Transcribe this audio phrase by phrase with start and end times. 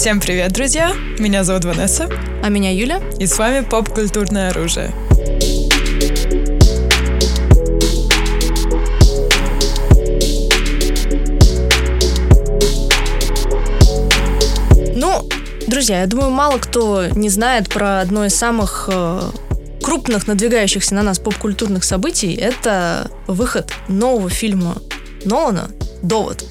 [0.00, 0.94] Всем привет, друзья!
[1.18, 2.08] Меня зовут Ванесса.
[2.42, 3.02] А меня Юля.
[3.18, 4.92] И с вами поп-культурное оружие.
[14.96, 15.28] Ну,
[15.66, 19.20] друзья, я думаю, мало кто не знает про одно из самых э,
[19.82, 22.34] крупных надвигающихся на нас поп-культурных событий.
[22.34, 24.76] Это выход нового фильма
[25.26, 25.68] Нолана
[26.00, 26.46] «Довод».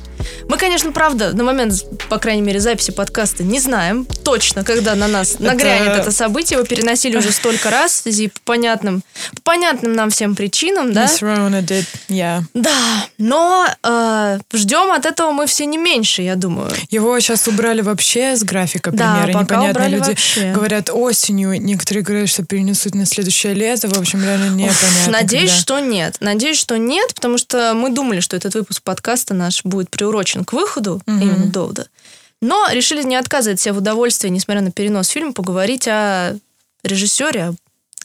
[0.48, 5.08] Мы, конечно, правда, на момент, по крайней мере, записи подкаста не знаем точно, когда на
[5.08, 5.44] нас это...
[5.44, 6.58] нагрянет это событие.
[6.58, 9.03] Его переносили уже столько раз в связи по понятным,
[9.36, 11.05] по понятным нам всем причинам, да?
[11.05, 12.41] Did, yeah.
[12.53, 16.72] Да, но э, ждем от этого мы все не меньше, я думаю.
[16.89, 19.34] Его сейчас убрали вообще с графика премьеры.
[19.34, 20.52] Да, Непонятно, люди вообще.
[20.52, 23.88] говорят осенью, некоторые говорят, что перенесут на следующее лето.
[23.88, 25.11] В общем, реально непонятно.
[25.11, 25.61] Надеюсь, когда.
[25.61, 26.17] что нет.
[26.20, 30.54] Надеюсь, что нет, потому что мы думали, что этот выпуск подкаста наш будет приурочен к
[30.54, 31.22] выходу mm-hmm.
[31.22, 31.88] именно Довода.
[32.41, 36.38] Но решили не отказывать себе в удовольствии, несмотря на перенос фильма, поговорить о
[36.84, 37.56] режиссере, о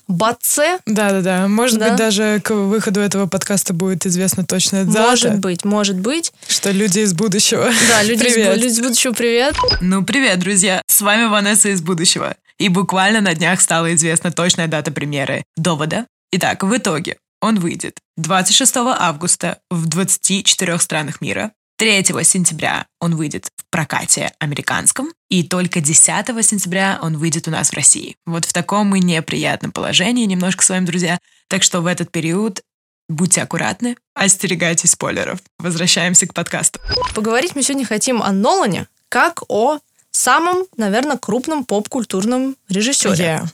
[0.07, 0.81] Батце.
[0.87, 1.49] Да-да-да.
[1.49, 1.89] Может да?
[1.89, 5.01] быть, даже к выходу этого подкаста будет известна точная дата.
[5.01, 6.33] Может быть, может быть.
[6.47, 7.71] Что люди из будущего.
[7.89, 8.57] Да, люди, привет.
[8.57, 9.57] Из, люди из будущего, привет.
[9.81, 10.83] Ну, привет, друзья.
[10.87, 12.37] С вами Ванесса из будущего.
[12.59, 16.07] И буквально на днях стала известна точная дата премьеры «Довода».
[16.33, 23.49] Итак, в итоге он выйдет 26 августа в 24 странах мира, 3 сентября он выйдет
[23.57, 26.05] в прокате американском, и только 10
[26.45, 28.17] сентября он выйдет у нас в России.
[28.27, 31.19] Вот в таком мы неприятном положении немножко с вами, друзья.
[31.49, 32.63] Так что в этот период
[33.09, 35.41] будьте аккуратны, остерегайтесь спойлеров.
[35.59, 36.81] Возвращаемся к подкасту.
[37.15, 39.79] Поговорить мы сегодня хотим о Нолане, как о
[40.13, 43.25] самом, наверное, крупном поп-культурном режиссере.
[43.25, 43.49] Yeah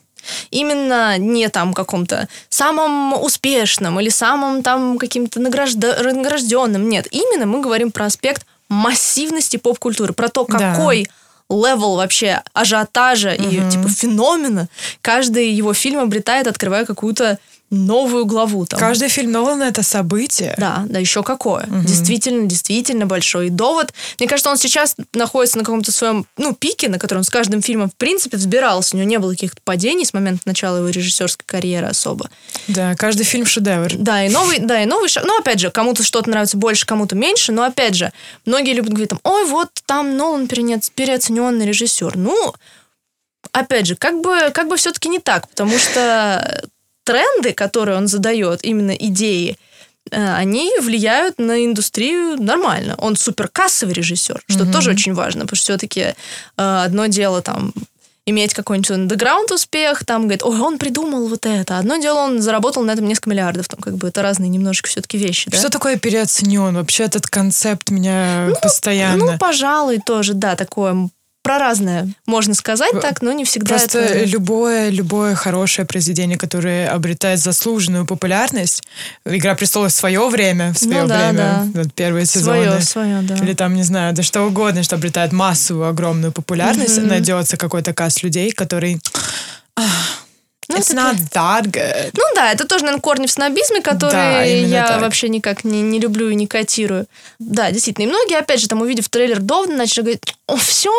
[0.50, 6.88] именно не там каком-то самом успешном или самом там каким-то награжда- награжденным.
[6.88, 11.08] Нет, именно мы говорим про аспект массивности поп-культуры, про то, какой
[11.48, 11.54] да.
[11.54, 13.42] level вообще ажиотажа угу.
[13.42, 14.68] и типа феномена
[15.02, 17.38] каждый его фильм обретает, открывая какую-то
[17.70, 18.66] новую главу.
[18.66, 18.78] Там.
[18.78, 20.54] Каждый фильм Нолана это событие.
[20.58, 21.64] Да, да, еще какое.
[21.64, 21.82] Угу.
[21.86, 23.92] Действительно, действительно большой довод.
[24.18, 27.88] Мне кажется, он сейчас находится на каком-то своем, ну, пике, на котором с каждым фильмом,
[27.88, 28.96] в принципе, взбирался.
[28.96, 32.28] У него не было каких-то падений с момента начала его режиссерской карьеры особо.
[32.66, 33.92] Да, каждый фильм шедевр.
[33.94, 35.24] Да, и новый, да, и новый шаг.
[35.24, 38.12] Ну, опять же, кому-то что-то нравится больше, кому-то меньше, но, опять же,
[38.46, 42.16] многие любят говорить там, ой, вот там Нолан переоцененный режиссер.
[42.16, 42.54] Ну,
[43.52, 46.62] опять же, как бы, как бы все-таки не так, потому что
[47.10, 49.56] тренды, которые он задает, именно идеи,
[50.10, 52.94] э, они влияют на индустрию нормально.
[52.98, 54.72] Он суперкассовый режиссер, что mm-hmm.
[54.72, 56.14] тоже очень важно, потому что все-таки э,
[56.56, 57.72] одно дело там
[58.26, 61.78] иметь какой-нибудь андеграунд успех, там говорит, ой, он придумал вот это.
[61.78, 65.18] Одно дело, он заработал на этом несколько миллиардов, там как бы это разные немножко все-таки
[65.18, 65.50] вещи.
[65.50, 65.58] Да?
[65.58, 66.74] Что такое переоценен?
[66.74, 69.32] Вообще этот концепт меня ну, постоянно...
[69.32, 71.08] Ну, пожалуй, тоже, да, такое
[71.42, 74.24] про разное можно сказать так, но не всегда Просто это...
[74.24, 78.82] любое, любое хорошее произведение, которое обретает заслуженную популярность,
[79.24, 81.38] «Игра престолов» в свое время, в свое ну, да, время,
[81.72, 81.82] да.
[81.82, 82.82] вот первые свое, сезоны.
[82.82, 83.36] Свое, да.
[83.36, 87.06] Или там, не знаю, да что угодно, что обретает массовую, огромную популярность, mm-hmm.
[87.06, 89.00] найдется какой-то каст людей, который
[90.70, 92.10] ну, It's not that good.
[92.14, 95.00] Ну да, это тоже, наверное, корни в снобизме, которые да, я так.
[95.00, 97.06] вообще никак не, не люблю и не котирую.
[97.38, 98.04] Да, действительно.
[98.04, 100.92] И многие, опять же, там, увидев трейлер Довна, начали говорить, о, все,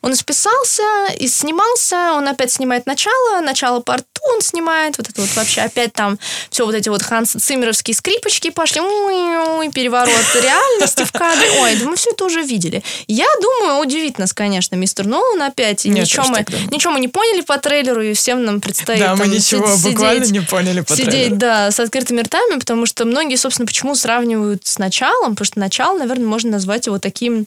[0.00, 0.82] он исписался,
[1.18, 5.92] и снимался, он опять снимает начало, начало порту он снимает, вот это вот вообще опять
[5.92, 6.18] там
[6.50, 11.48] все вот эти вот Ханс Циммеровские скрипочки пошли, ой, переворот реальности в кадре.
[11.60, 12.82] Ой, да мы все это уже видели.
[13.08, 15.86] Я думаю, удивит нас, конечно, мистер Нолан опять.
[15.86, 19.12] И Нет, ничего, мы, ничего мы не поняли по трейлеру, и всем нам предстоит Да,
[19.16, 21.36] мы там, ничего сидеть, буквально не поняли по Сидеть, трейлеру.
[21.36, 25.98] да, с открытыми ртами, потому что многие, собственно, почему сравнивают с началом, потому что начало,
[25.98, 27.46] наверное, можно назвать его таким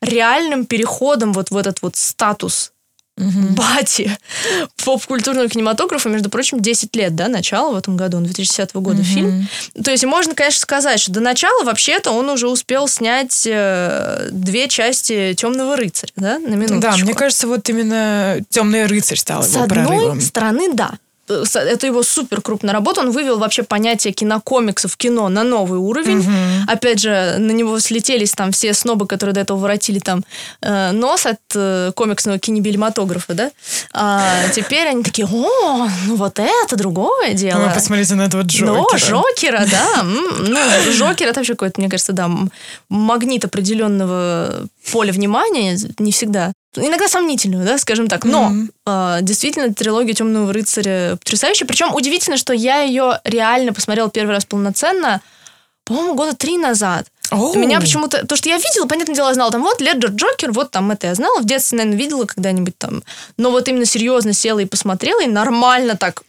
[0.00, 2.72] реальным переходом вот в этот вот статус
[3.16, 3.54] угу.
[3.54, 4.16] бати
[4.84, 9.04] поп-культурного кинематографа, между прочим, 10 лет, да, начало в этом году, он 2010 года угу.
[9.04, 9.48] фильм.
[9.82, 14.68] То есть можно, конечно, сказать, что до начала вообще-то он уже успел снять э, две
[14.68, 16.80] части Темного рыцаря, да, на минуточку.
[16.80, 19.98] Да, мне кажется, вот именно Темный рыцарь стал С его прорывом.
[19.98, 20.92] С одной стороны, да
[21.28, 23.00] это его супер крупная работа.
[23.00, 26.18] Он вывел вообще понятие кинокомиксов кино на новый уровень.
[26.18, 26.30] Угу.
[26.68, 30.24] Опять же, на него слетелись там все снобы, которые до этого воротили там
[30.62, 33.50] э, нос от э, комиксного кинематографа, да.
[33.92, 37.66] А теперь они такие, о, ну вот это другое дело.
[37.66, 38.72] Ну, посмотрите на этого Джокера.
[38.72, 40.02] Ну, Джокера, да.
[40.02, 40.58] Ну,
[40.92, 42.30] Джокер это вообще какой-то, мне кажется, да,
[42.88, 48.24] магнит определенного поля внимания, не всегда иногда сомнительную, да, скажем так.
[48.24, 49.18] Но mm-hmm.
[49.18, 51.66] э, действительно трилогия Темного рыцаря потрясающая.
[51.66, 55.20] Причем удивительно, что я ее реально посмотрела первый раз полноценно,
[55.84, 57.06] по-моему, года три назад.
[57.30, 57.54] Оу.
[57.56, 58.26] Меня почему-то...
[58.26, 61.08] То, что я видела, понятное дело, я знала, там, вот, Леджер Джокер, вот там это
[61.08, 61.40] я знала.
[61.40, 63.02] В детстве, наверное, видела когда-нибудь там.
[63.36, 66.22] Но вот именно серьезно села и посмотрела, и нормально так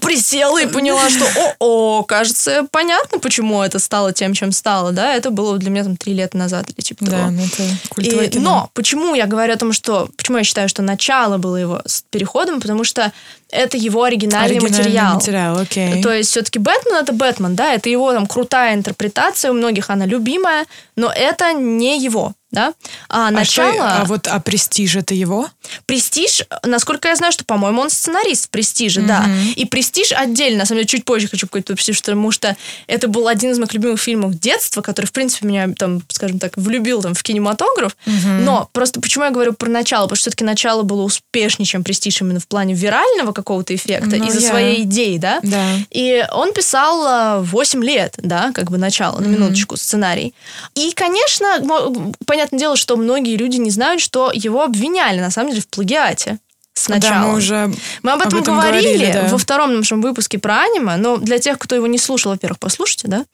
[0.00, 1.24] присела и поняла, что,
[1.58, 5.14] о-о, кажется, понятно, почему это стало тем, чем стало, да?
[5.14, 7.16] Это было для меня там три лета назад или типа того.
[7.16, 8.42] Да, ну это культовое И- кино.
[8.44, 12.02] но почему я говорю о том, что почему я считаю, что начало было его с
[12.10, 13.12] переходом, потому что
[13.50, 15.14] это его оригинальный, Оригинальный материал.
[15.14, 16.02] материал, окей.
[16.02, 20.06] То есть все-таки Бэтмен это Бэтмен, да, это его там крутая интерпретация, у многих она
[20.06, 20.66] любимая,
[20.96, 22.72] но это не его, да.
[23.08, 25.48] А, А начало, что- а вот а престиж это его?
[25.84, 29.26] Престиж, насколько я знаю, что, по-моему, он сценарист в Престиже, да.
[29.56, 32.56] И Престиж отдельно, на самом деле, чуть позже хочу про Престиж, потому что
[32.86, 36.56] это был один из моих любимых фильмов детства, который, в принципе, меня, там, скажем так,
[36.56, 37.96] влюбил там, в кинематограф.
[38.06, 40.04] Но просто почему я говорю про начало?
[40.04, 44.26] Потому что все-таки начало было успешнее, чем Престиж именно в плане вирального какого-то эффекта Ну,
[44.26, 45.40] из-за я- своей идеи, да?
[45.42, 45.64] Да.
[45.90, 50.32] И он писал э, 8 лет, да, как бы начало, на минуточку, сценарий.
[50.74, 52.12] И, конечно, мо-
[52.46, 56.38] понятное дело, что многие люди не знают, что его обвиняли, на самом деле, в плагиате
[56.78, 57.14] сначала.
[57.14, 59.28] Да, мы уже Мы об этом, об этом говорили, говорили, да.
[59.28, 63.08] во втором нашем выпуске про аниме, но для тех, кто его не слушал, во-первых, послушайте,
[63.08, 63.24] да,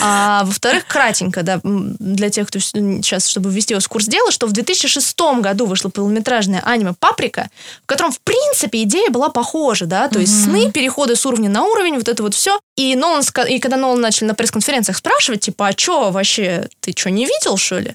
[0.00, 4.46] а во-вторых, кратенько, да, для тех, кто сейчас, чтобы ввести вас в курс дела, что
[4.46, 7.50] в 2006 году вышло полнометражное аниме «Паприка»,
[7.82, 11.64] в котором, в принципе, идея была похожа, да, то есть сны, переходы с уровня на
[11.64, 12.58] уровень, вот это вот все.
[12.76, 17.10] И, Нолан, и когда Нолан начали на пресс-конференциях спрашивать, типа, а что вообще, ты что,
[17.10, 17.94] не видел, что ли?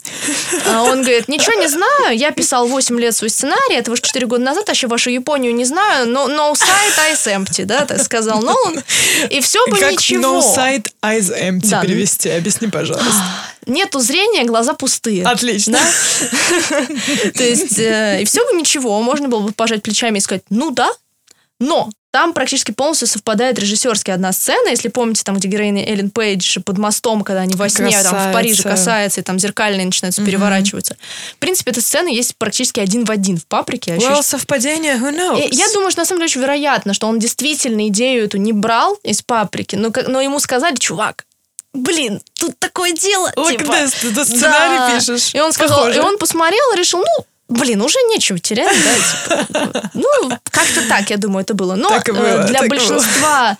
[0.69, 4.25] А он говорит, ничего не знаю, я писал 8 лет свой сценарий, это уж 4
[4.27, 8.01] года назад, а еще вашу Японию не знаю, но no site eyes empty, да, так
[8.01, 8.83] сказал Нолан.
[9.29, 10.23] И все бы как ничего.
[10.23, 11.81] no sight, eyes empty Да.
[11.81, 12.29] перевести?
[12.29, 13.11] Объясни, пожалуйста.
[13.67, 15.23] Нету зрения, глаза пустые.
[15.23, 15.77] Отлично.
[17.35, 20.71] То есть, э, и все бы ничего, можно было бы пожать плечами и сказать, ну
[20.71, 20.89] да,
[21.59, 26.57] но там практически полностью совпадает режиссерски одна сцена, если помните, там, где героиня Эллен Пейдж
[26.65, 30.95] под мостом, когда они во сне там, в Париже касаются, и там зеркальные начинаются переворачиваться.
[31.33, 33.95] В принципе, эта сцена есть практически один в один в «Паприке».
[33.97, 35.39] Well, Ощущ- совпадение, who knows?
[35.39, 38.53] Э, Я думаю, что на самом деле очень вероятно, что он действительно идею эту не
[38.53, 41.25] брал из паприки, но, но ему сказали, чувак,
[41.73, 43.31] блин, тут такое дело.
[43.35, 44.95] Look типа, this, ты сценарий да.
[44.95, 45.35] пишешь.
[45.35, 45.99] И он сказал, Похоже.
[45.99, 49.89] и он посмотрел и решил, ну, блин, уже нечего терять, да, типа.
[49.93, 51.75] Ну, как-то так, я думаю, это было.
[51.75, 53.57] Но э, было, для большинства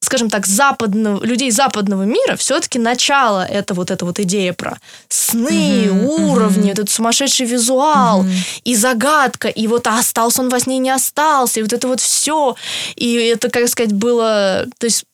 [0.00, 4.78] скажем так, западного, людей западного мира все-таки начало это вот эта вот идея про
[5.08, 8.24] сны, уровни, вот этот сумасшедший визуал
[8.64, 12.00] и загадка, и вот а остался он во сне, не остался, и вот это вот
[12.00, 12.54] все.
[12.96, 14.66] И это, как сказать, было...
[14.78, 15.04] То есть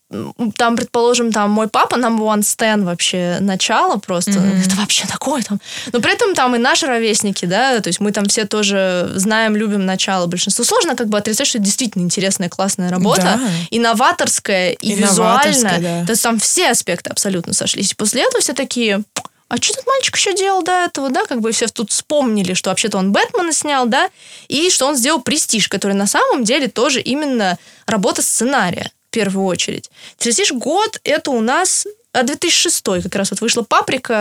[0.57, 4.33] там, предположим, там мой папа number one stan вообще начало просто.
[4.33, 5.61] Это вообще такое там.
[5.93, 9.57] Но при этом там и наши ровесники, да, то есть мы там все тоже знаем,
[9.57, 10.65] любим начало большинство.
[10.65, 13.23] Сложно как бы отрицать, что это действительно интересная, классная работа.
[13.23, 13.41] Да.
[13.71, 15.81] И новаторская, и, И визуальная.
[15.81, 16.05] да.
[16.07, 17.93] То есть там все аспекты абсолютно сошлись.
[17.93, 19.03] И после этого все такие...
[19.49, 21.27] А что тут мальчик еще делал до этого, да?
[21.27, 24.09] Как бы все тут вспомнили, что вообще-то он Бэтмена снял, да?
[24.49, 29.91] И что он сделал «Престиж», который на самом деле тоже именно работа сценария первую очередь.
[30.19, 34.15] «Престиж» год— это у нас а 2006 как раз вот вышла «Паприка»,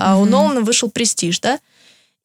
[0.00, 1.58] а у Нолана вышел «Престиж», да?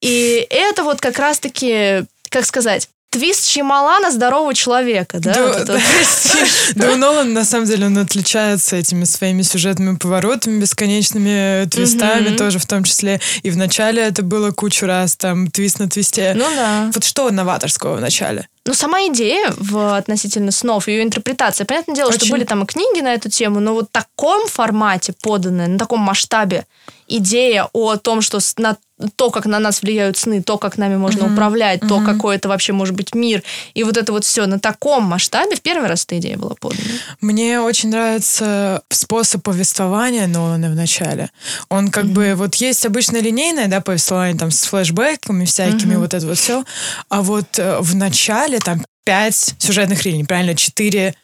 [0.00, 5.34] И это вот как раз-таки, как сказать, твист Шьямалана здорового человека, да?
[5.34, 5.80] Да, Вот да.
[6.74, 12.36] Да, у Нолана, на самом деле, он отличается этими своими сюжетными поворотами, бесконечными твистами Мгм.
[12.36, 13.20] тоже в том числе.
[13.42, 16.34] И в начале это было кучу раз, там, твист на твисте.
[16.36, 16.90] Ну да.
[16.94, 18.48] Вот что новаторского в начале?
[18.66, 21.64] Ну, сама идея в относительно снов, ее интерпретация.
[21.64, 22.32] Понятное дело, что Очень.
[22.32, 26.00] были там и книги на эту тему, но вот в таком формате поданная, на таком
[26.00, 26.66] масштабе
[27.08, 28.76] идея о том, что на
[29.16, 32.72] то, как на нас влияют сны, то, как нами можно управлять, то, какой это вообще
[32.72, 33.42] может быть мир,
[33.74, 36.82] и вот это вот все на таком масштабе в первый раз эта идея была подана.
[37.20, 41.30] Мне очень нравится способ повествования Нолана в начале.
[41.68, 46.26] Он как бы, вот есть обычно линейное, да, повествование там с флешбэками всякими, вот это
[46.26, 46.64] вот все.
[47.10, 51.14] А вот э, в начале там пять сюжетных линий, правильно, четыре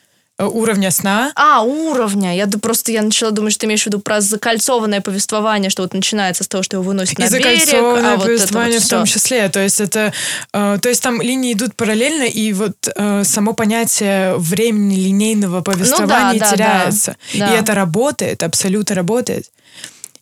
[0.49, 1.33] уровня сна.
[1.35, 2.35] А, уровня.
[2.37, 5.95] Я просто я начала думать, что ты имеешь в виду про закольцованное повествование, что вот
[5.95, 9.05] начинается с того, что его выносят И на берег, а вот повествование вот в том
[9.05, 9.49] числе.
[9.49, 10.13] То есть это,
[10.53, 16.33] э, то есть там линии идут параллельно, и вот э, само понятие времени линейного повествования
[16.35, 17.17] Ну да, да, теряется.
[17.35, 17.55] да, да.
[17.55, 19.47] И это работает, абсолютно работает.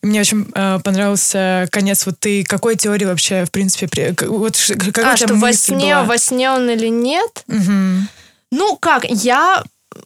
[0.02, 2.06] Мне очень э, понравился конец.
[2.06, 4.14] Вот ты какой теории вообще, в принципе, при...
[4.26, 4.56] вот
[4.92, 6.04] какая А, что во сне, была?
[6.04, 7.44] во сне он или нет?
[7.46, 8.08] Мгм.
[8.50, 9.62] Ну, как, я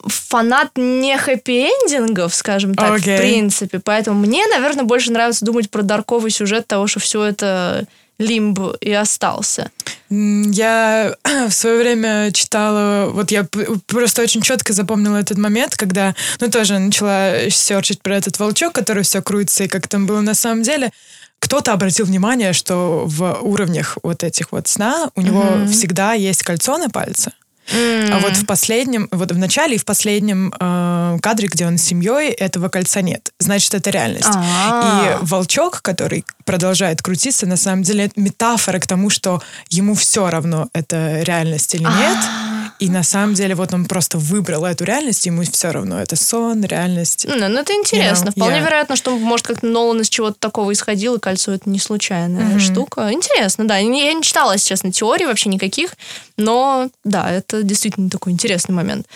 [0.07, 3.17] фанат не хэппи-эндингов, скажем так, Окей.
[3.17, 3.81] в принципе.
[3.81, 7.87] Поэтому мне, наверное, больше нравится думать про дарковый сюжет того, что все это
[8.19, 9.71] лимб и остался.
[10.09, 11.17] Я
[11.49, 13.47] в свое время читала, вот я
[13.87, 19.03] просто очень четко запомнила этот момент, когда, ну, тоже начала серчить про этот волчок, который
[19.03, 20.93] все крутится, и как там было на самом деле.
[21.41, 25.69] Кто-то обратил внимание, что в уровнях вот этих вот сна у него mm-hmm.
[25.69, 27.33] всегда есть кольцо на пальце.
[27.73, 28.11] Mm.
[28.13, 31.83] А вот в последнем, вот в начале и в последнем э, кадре, где он с
[31.83, 33.33] семьей, этого кольца нет.
[33.39, 34.27] Значит, это реальность.
[34.27, 35.21] А-а-а.
[35.23, 40.29] И волчок, который продолжает крутиться, на самом деле это метафора к тому, что ему все
[40.29, 41.91] равно, это реальность или нет.
[41.93, 42.54] А-а-а.
[42.85, 46.65] И на самом деле вот он просто выбрал эту реальность, ему все равно, это сон,
[46.65, 47.27] реальность.
[47.29, 48.27] Ну, ну это интересно.
[48.27, 48.65] You know, Вполне yeah.
[48.65, 52.59] вероятно, что, может, как-то Нолан из чего-то такого исходил, и кольцо это не случайная mm-hmm.
[52.59, 53.13] штука.
[53.13, 53.79] Интересно, да.
[53.79, 55.97] Я не читала, если честно, теорий вообще никаких,
[56.37, 59.07] но да, это действительно такой интересный момент.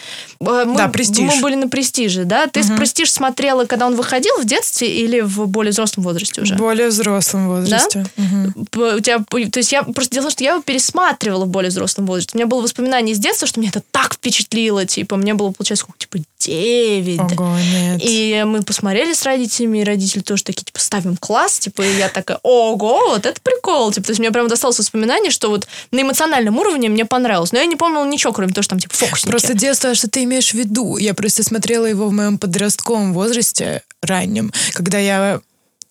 [0.41, 1.35] Э, мы, да, престиж.
[1.35, 2.47] Мы были на престиже, да?
[2.47, 2.77] Ты mm-hmm.
[2.77, 6.55] престиж смотрела, когда он выходил в детстве или в более взрослом возрасте уже?
[6.55, 8.07] В более взрослом возрасте.
[8.17, 8.23] Да?
[8.23, 8.97] Mm-hmm.
[8.97, 9.19] У тебя,
[9.51, 12.31] то есть я просто дело что я его пересматривала в более взрослом возрасте.
[12.35, 14.87] У меня было воспоминание из детства, что меня это так впечатлило.
[14.87, 15.99] Типа, мне было, получается, сколько?
[15.99, 17.21] Типа, 9.
[17.21, 18.00] Ого, нет.
[18.03, 21.59] И мы посмотрели с родителями, и родители тоже такие, типа, ставим класс.
[21.59, 23.93] Типа, и я такая, ого, вот это прикол.
[23.93, 27.53] Типа, то есть мне прям досталось воспоминание, что вот на эмоциональном уровне мне понравилось.
[27.53, 29.31] Но я не помнила ничего, кроме того, что там, типа, фокусники.
[29.31, 30.97] Просто детство, что ты имеешь в виду?
[30.97, 35.41] Я просто смотрела его в моем подростковом возрасте раннем, когда я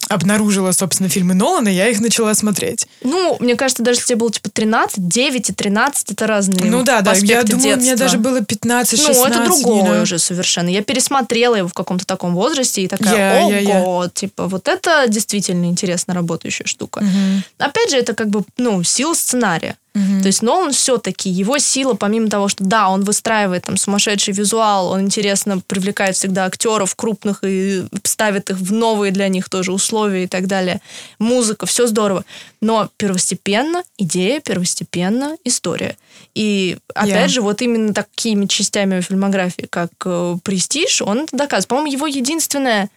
[0.10, 2.88] обнаружила, собственно, фильмы Нолана, я их начала смотреть.
[3.04, 6.84] Ну, мне кажется, даже если тебе было типа 13, 9 и 13 это разные Ну
[6.84, 7.82] да, да, я думаю, детства.
[7.82, 9.18] мне даже было 15, 16.
[9.18, 10.70] Ну, это другое уже совершенно.
[10.70, 14.12] Я пересмотрела его в каком-то таком возрасте и такая, yeah, ого, yeah, yeah.
[14.14, 17.02] типа, вот это действительно интересно работающая штука.
[17.02, 17.42] Mm-hmm.
[17.60, 19.78] Опять же, это как бы, ну, сила сценария.
[19.98, 20.22] Mm-hmm.
[20.22, 24.92] То есть Нолан все-таки, его сила, помимо того, что да, он выстраивает там сумасшедший визуал,
[24.92, 30.26] он интересно привлекает всегда актеров крупных и ставит их в новые для них тоже условия
[30.26, 30.82] и так далее.
[31.20, 32.26] Музыка, все здорово.
[32.62, 35.98] Но первостепенно идея, первостепенно история.
[36.36, 37.34] И опять yeah.
[37.34, 41.68] же, вот именно такими частями фильмографии, как э, «Престиж», он это доказывает.
[41.68, 42.90] По-моему, его единственная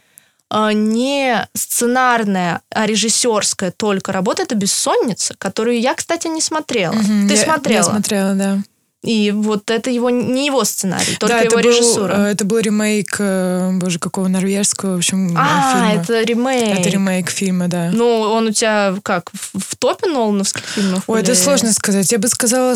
[0.73, 6.95] не сценарная, а режиссерская только работа, это «Бессонница», которую я, кстати, не смотрела.
[6.95, 7.79] Угу, Ты я, смотрела?
[7.79, 8.59] Я смотрела, да.
[9.03, 12.17] И вот это его не его сценарий, только да, его это режиссура.
[12.17, 16.03] Был, это был ремейк, э, боже, какого норвежского, в общем, а, фильма.
[16.03, 16.79] это ремейк.
[16.81, 17.91] Это ремейк фильма, да.
[17.95, 21.05] Ну, он у тебя как, в топе Нолановских фильмов?
[21.07, 21.31] Ой, или...
[21.31, 22.13] это сложно сказать.
[22.13, 22.75] Я бы сказала,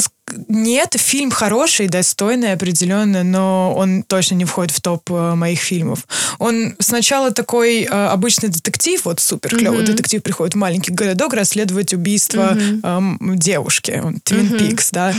[0.49, 6.07] нет, фильм хороший, достойный, определенно, но он точно не входит в топ э, моих фильмов.
[6.39, 9.87] Он сначала такой э, обычный детектив, вот супер клевый mm-hmm.
[9.87, 13.35] детектив приходит в маленький городок расследовать убийство mm-hmm.
[13.35, 14.59] э, девушки, Твин mm-hmm.
[14.59, 15.15] Пикс, да,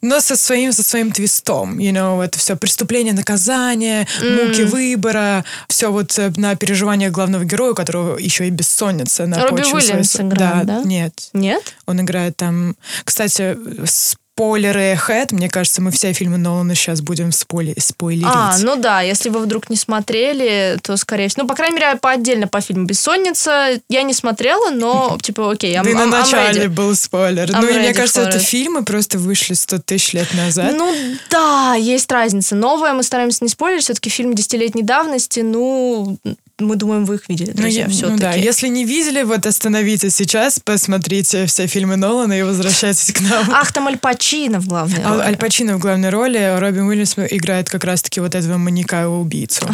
[0.00, 4.46] но со своим со своим твистом, you know, это все преступление, наказание, mm-hmm.
[4.46, 9.42] муки выбора, все вот э, на переживаниях главного героя, у которого еще и бессонница на
[9.42, 10.28] Робби почве Уильямс своей...
[10.28, 10.88] играет, да, да?
[10.88, 11.28] Нет.
[11.32, 11.74] Нет?
[11.86, 15.32] Он играет там, кстати, с спойлеры Хэт.
[15.32, 18.28] Мне кажется, мы все фильмы Нолана сейчас будем спойлер, спойлерить.
[18.30, 21.44] А, ну да, если вы вдруг не смотрели, то скорее всего...
[21.44, 25.74] Ну, по крайней мере, по отдельно по фильму «Бессонница» я не смотрела, но, типа, окей,
[25.74, 27.48] I'm, Да и на I'm, начале I'm был спойлер.
[27.48, 30.74] I'm ну, и мне кажется, это фильмы просто вышли 100 тысяч лет назад.
[30.76, 30.94] Ну,
[31.30, 32.56] да, есть разница.
[32.56, 33.84] Новое мы стараемся не спойлерить.
[33.84, 36.18] Все-таки фильм десятилетней давности, ну,
[36.58, 38.12] мы думаем, вы их видели, друзья, ну, все-таки.
[38.12, 43.20] Ну да, если не видели, вот остановитесь сейчас, посмотрите все фильмы Нолана и возвращайтесь к
[43.20, 43.50] нам.
[43.52, 45.20] Ах, там Аль Пачино в главной а, роли.
[45.20, 49.68] Аль Пачино в главной роли, Робин Уильямс играет как раз-таки вот этого маньяка-убийцу.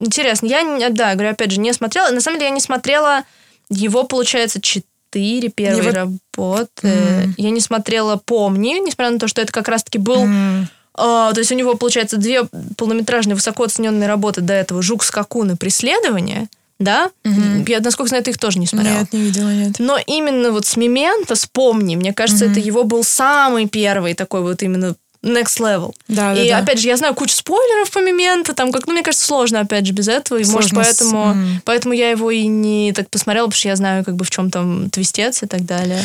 [0.00, 2.10] Интересно, я, да, говорю, опять же, не смотрела.
[2.10, 3.22] На самом деле, я не смотрела
[3.68, 5.92] его, получается, четыре первые его...
[5.92, 6.88] работы.
[6.88, 7.34] Mm.
[7.36, 10.24] Я не смотрела «Помни», несмотря на то, что это как раз-таки был...
[10.24, 10.66] Mm а,
[10.98, 12.44] то есть у него, получается, две
[12.76, 16.48] полнометражные высоко оцененные работы до этого «Жук, скакун» и «Преследование».
[16.78, 17.10] Да?
[17.24, 17.64] Угу.
[17.66, 19.00] Я, насколько знаю, ты их тоже не смотрела.
[19.00, 19.76] Нет, не видела, нет.
[19.80, 22.52] Но именно вот с «Мемента», вспомни, мне кажется, угу.
[22.52, 25.94] это его был самый первый такой вот именно next level.
[26.06, 29.02] Да, и да, опять же, я знаю кучу спойлеров по моменту, там как, ну, мне
[29.02, 30.38] кажется, сложно, опять же, без этого.
[30.38, 31.60] И, может, поэтому, mm.
[31.64, 34.50] поэтому я его и не так посмотрела, потому что я знаю, как бы, в чем
[34.50, 36.04] там твистец и так далее.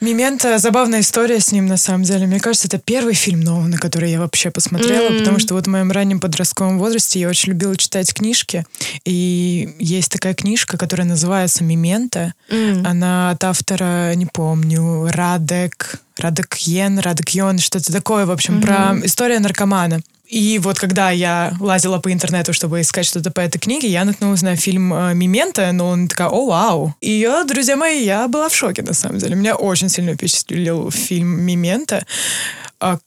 [0.00, 2.26] Мемента, забавная история с ним, на самом деле.
[2.26, 5.18] Мне кажется, это первый фильм новый, на который я вообще посмотрела, mm.
[5.20, 8.66] потому что вот в моем раннем подростковом возрасте я очень любила читать книжки,
[9.04, 12.34] и есть такая книжка, которая называется «Мемента».
[12.50, 12.84] Mm.
[12.86, 18.62] Она от автора, не помню, Радек Радокьен, Радокьон, что-то такое, в общем, mm-hmm.
[18.62, 20.00] про историю наркомана.
[20.32, 24.40] И вот когда я лазила по интернету, чтобы искать что-то по этой книге, я наткнулась
[24.40, 26.94] на фильм э, «Мимента», но он такая, о, вау.
[27.02, 29.34] И я, друзья мои, я была в шоке, на самом деле.
[29.34, 32.06] Меня очень сильно впечатлил фильм «Мимента».
[32.80, 32.98] А,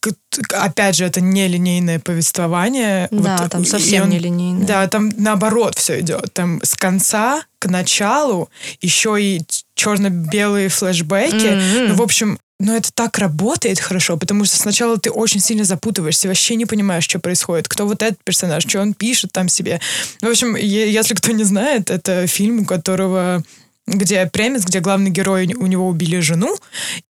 [0.54, 3.10] опять же, это нелинейное повествование.
[3.12, 4.66] Да, вот, там совсем он, нелинейное.
[4.66, 6.32] Да, там наоборот все идет.
[6.32, 9.42] Там с конца к началу еще и
[9.74, 11.36] черно-белые флешбеки.
[11.36, 11.88] Mm-hmm.
[11.90, 16.28] Ну, в общем, но это так работает хорошо, потому что сначала ты очень сильно запутываешься,
[16.28, 19.82] вообще не понимаешь, что происходит, кто вот этот персонаж, что он пишет там себе.
[20.22, 23.44] В общем, если кто не знает, это фильм, у которого
[23.88, 26.58] где премис, где главный герой, у него убили жену,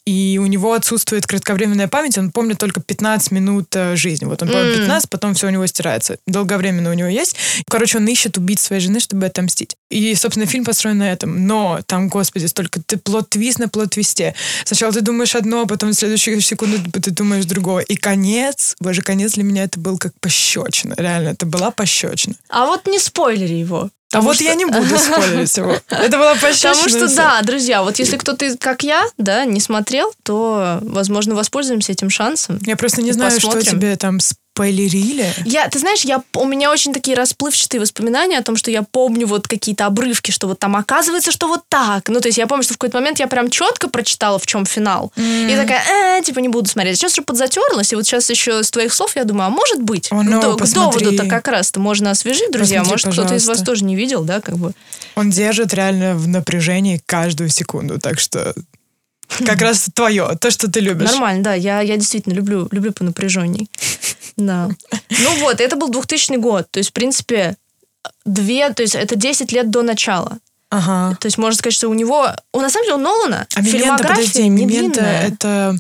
[0.05, 4.27] и у него отсутствует кратковременная память, он помнит только 15 минут э, жизни.
[4.27, 4.81] Вот он помнит М.
[4.81, 6.19] 15, потом все у него стирается.
[6.27, 7.37] Долговременно у него есть.
[7.69, 9.77] Короче, он ищет убить своей жены, чтобы отомстить.
[9.89, 11.47] И, собственно, фильм построен на этом.
[11.47, 14.35] Но там, господи, столько ты плод-твист на плод-твисте.
[14.65, 17.85] Сначала ты думаешь одно, а потом в следующую секунду ты думаешь другое.
[17.85, 20.95] И конец, боже, конец для меня это был как пощечина.
[20.99, 22.35] Реально, это была пощечина.
[22.49, 23.91] А вот не спойлери его.
[24.15, 25.77] А вот что- я не буду спойлерить его.
[25.89, 26.75] Это была пощечина.
[26.75, 31.93] Потому что, да, друзья, вот если кто-то, как я, да, не смотрел, то, возможно, воспользуемся
[31.93, 32.59] этим шансом.
[32.65, 34.19] Я просто не знаю, что тебе там
[34.55, 35.35] спойлерили.
[35.45, 39.27] Я, ты знаешь, я, у меня очень такие расплывчатые воспоминания о том, что я помню
[39.27, 42.09] вот какие-то обрывки, что вот там оказывается, что вот так.
[42.09, 44.65] Ну, то есть я помню, что в какой-то момент я прям четко прочитала, в чем
[44.65, 45.13] финал.
[45.17, 46.99] И такая, э, типа, не буду смотреть.
[46.99, 50.13] Сейчас уже подзатерлась, и вот сейчас еще с твоих слов я думаю, а может быть?
[50.13, 52.81] О, к ну, до- к доводу-то как раз-то можно освежить, друзья.
[52.81, 53.67] Посмотри, может, кто-то из вас пожалуйста.
[53.67, 54.73] тоже не видел, да, как бы.
[55.17, 58.55] Он держит реально в напряжении каждую секунду, так что
[59.45, 61.11] как раз твое, то, что ты любишь.
[61.11, 61.55] Нормально, да.
[61.55, 63.67] Я, я действительно люблю, люблю по напряжению.
[64.37, 64.69] Да.
[65.11, 66.69] Ну вот, это был 2000 год.
[66.69, 67.57] То есть, в принципе,
[68.25, 70.39] две, то есть это 10 лет до начала.
[70.71, 71.17] Ага.
[71.21, 72.29] То есть можно сказать, что у него...
[72.53, 75.29] У, на самом деле у Нолана А фильмография подожди, не длинная.
[75.29, 75.77] это...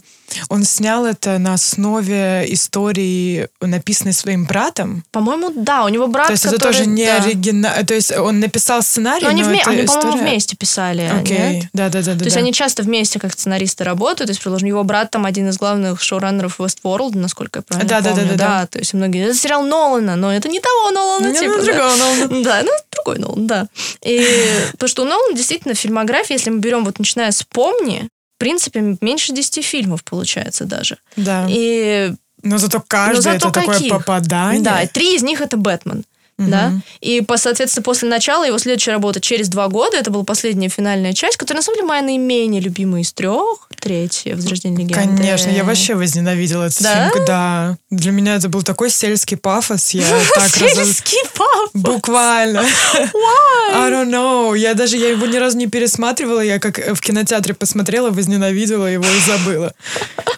[0.49, 5.05] Он снял это на основе истории, написанной своим братом.
[5.11, 6.73] По-моему, да, у него брат, то есть это который...
[6.73, 7.17] тоже не да.
[7.17, 7.73] оригинал...
[7.87, 11.39] То есть он написал сценарий, Но они, но вме- это они, по-моему, вместе писали, Окей,
[11.39, 11.65] нет?
[11.73, 12.17] да-да-да.
[12.19, 14.29] То есть они часто вместе как сценаристы работают.
[14.29, 18.01] То есть, предложим, его брат там один из главных шоураннеров Westworld, насколько я правильно Да,
[18.01, 18.37] да, да, помню.
[18.37, 18.67] да, да.
[18.67, 19.25] То есть многие...
[19.25, 21.65] Это сериал Нолана, но это не того Нолана, Не, типа, ну, да.
[21.65, 22.45] другого Нолана.
[22.45, 23.67] Да, ну, другой Нолан, да.
[24.05, 24.27] И
[24.73, 28.97] потому что у Нолана действительно фильмография, если мы берем вот начиная с «Помни», в принципе,
[29.01, 30.99] меньше 10 фильмов получается даже.
[31.17, 31.47] Да.
[31.49, 32.13] И
[32.43, 33.93] Но зато каждый Но зато это такое каких?
[33.93, 34.63] попадание.
[34.63, 36.05] да, три из них это Бэтмен.
[36.39, 36.73] Да?
[37.01, 41.13] И, по, соответственно, после начала его следующая работа через два года, это была последняя финальная
[41.13, 43.69] часть, которая, на самом деле, моя наименее любимая из трех.
[43.79, 44.95] Третья, «Возрождение легенды».
[44.95, 47.11] Конечно, я вообще возненавидела этот Да?
[47.11, 47.25] фильм.
[47.27, 47.77] Да.
[47.91, 49.91] Для меня это был такой сельский пафос.
[49.91, 51.71] Я так Сельский папа.
[51.75, 52.61] Буквально.
[53.75, 54.57] I don't know.
[54.57, 56.41] Я даже я его ни разу не пересматривала.
[56.41, 59.73] Я как в кинотеатре посмотрела, возненавидела его и забыла.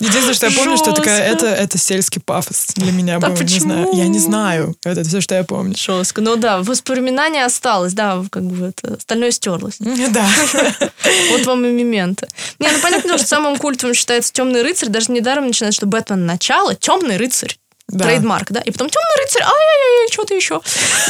[0.01, 3.29] Единственное, что я помню, что такая, это, это сельский пафос для меня был.
[3.31, 3.89] Не знаю.
[3.95, 4.75] Я не знаю.
[4.85, 5.75] Это все, что я помню.
[5.87, 6.21] Жестко.
[6.21, 9.77] Ну да, воспоминание осталось, да, как бы это, остальное стерлось.
[9.79, 10.27] Да.
[11.31, 12.27] Вот вам и мементо.
[12.59, 14.89] Не, ну понятно, что самым культовым считается темный рыцарь.
[14.89, 17.57] Даже недаром начинает, что Бэтмен начало, темный рыцарь.
[17.89, 18.05] Да.
[18.05, 18.61] Trademark, да?
[18.61, 20.61] И потом темный рыцарь, ай-яй-яй, что-то еще.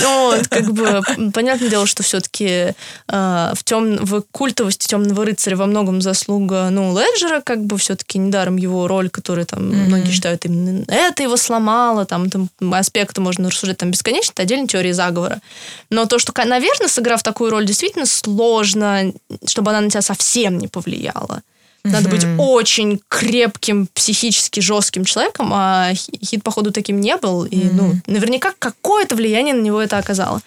[0.02, 1.00] Ну, вот, как бы,
[1.32, 2.74] понятное дело, что все-таки
[3.08, 8.58] в, тем, в культовости темного рыцаря во многом заслуга, ну, Леджера, как бы все-таки недаром
[8.58, 13.78] его роль, которую там многие считают именно это его сломало, там, там аспекты можно рассуждать
[13.78, 15.40] там бесконечно, это отдельная теория заговора.
[15.88, 19.12] Но то, что, наверное, сыграв такую роль, действительно сложно,
[19.46, 21.42] чтобы она на тебя совсем не повлияла.
[21.92, 27.44] Надо быть очень крепким, психически жестким человеком, а Хи- Хит, походу, таким не был.
[27.44, 30.40] И, ну, наверняка какое-то влияние на него это оказало.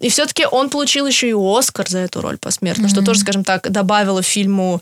[0.00, 3.70] И все-таки он получил еще и Оскар за эту роль посмертно, что тоже, скажем так,
[3.70, 4.80] добавило фильму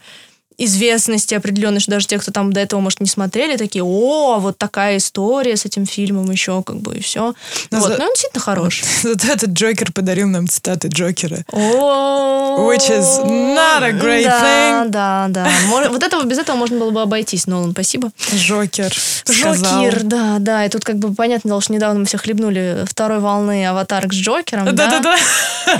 [0.58, 4.58] известности определенной, что даже те, кто там до этого, может, не смотрели, такие, о, вот
[4.58, 7.34] такая история с этим фильмом еще, как бы, и все.
[7.70, 8.82] Ну, вот, за- но он действительно хорош.
[9.02, 11.44] Зато этот Джокер подарил нам цитаты Джокера.
[11.52, 14.88] О, Which is not a great да, thing.
[14.90, 18.10] Да, да, Мож- Вот этого, без этого можно было бы обойтись, Нолан, спасибо.
[18.34, 18.92] Джокер.
[19.28, 20.64] Джокер, да, да.
[20.64, 24.16] И тут как бы понятно дело, что недавно мы все хлебнули второй волны аватарок с
[24.16, 24.72] Джокером, да?
[24.72, 25.16] Да-да-да.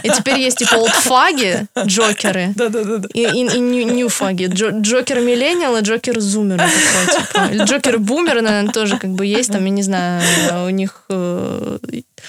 [0.03, 2.53] И теперь есть типа олдфаги Джокеры.
[2.55, 3.09] Да-да-да.
[3.13, 4.47] И, и, и нью- ньюфаги.
[4.71, 6.63] Джо- Джокер миллениал и Джокер зумер.
[6.63, 7.65] типа.
[7.65, 9.53] Джокер бумер, наверное, тоже как бы есть.
[9.53, 10.23] Там, я не знаю,
[10.67, 11.03] у них...
[11.11, 11.79] э,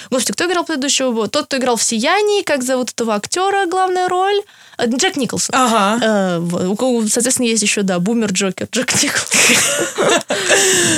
[0.09, 1.27] Господи, кто играл предыдущего?
[1.27, 4.41] Тот, кто играл в «Сиянии», как зовут этого актера, главная роль?
[4.77, 5.55] Э, Джек Николсон.
[5.55, 5.99] Ага.
[6.05, 6.39] Э.
[6.67, 9.39] У кого, соответственно, есть еще, да, бумер Джокер, Джек Николсон.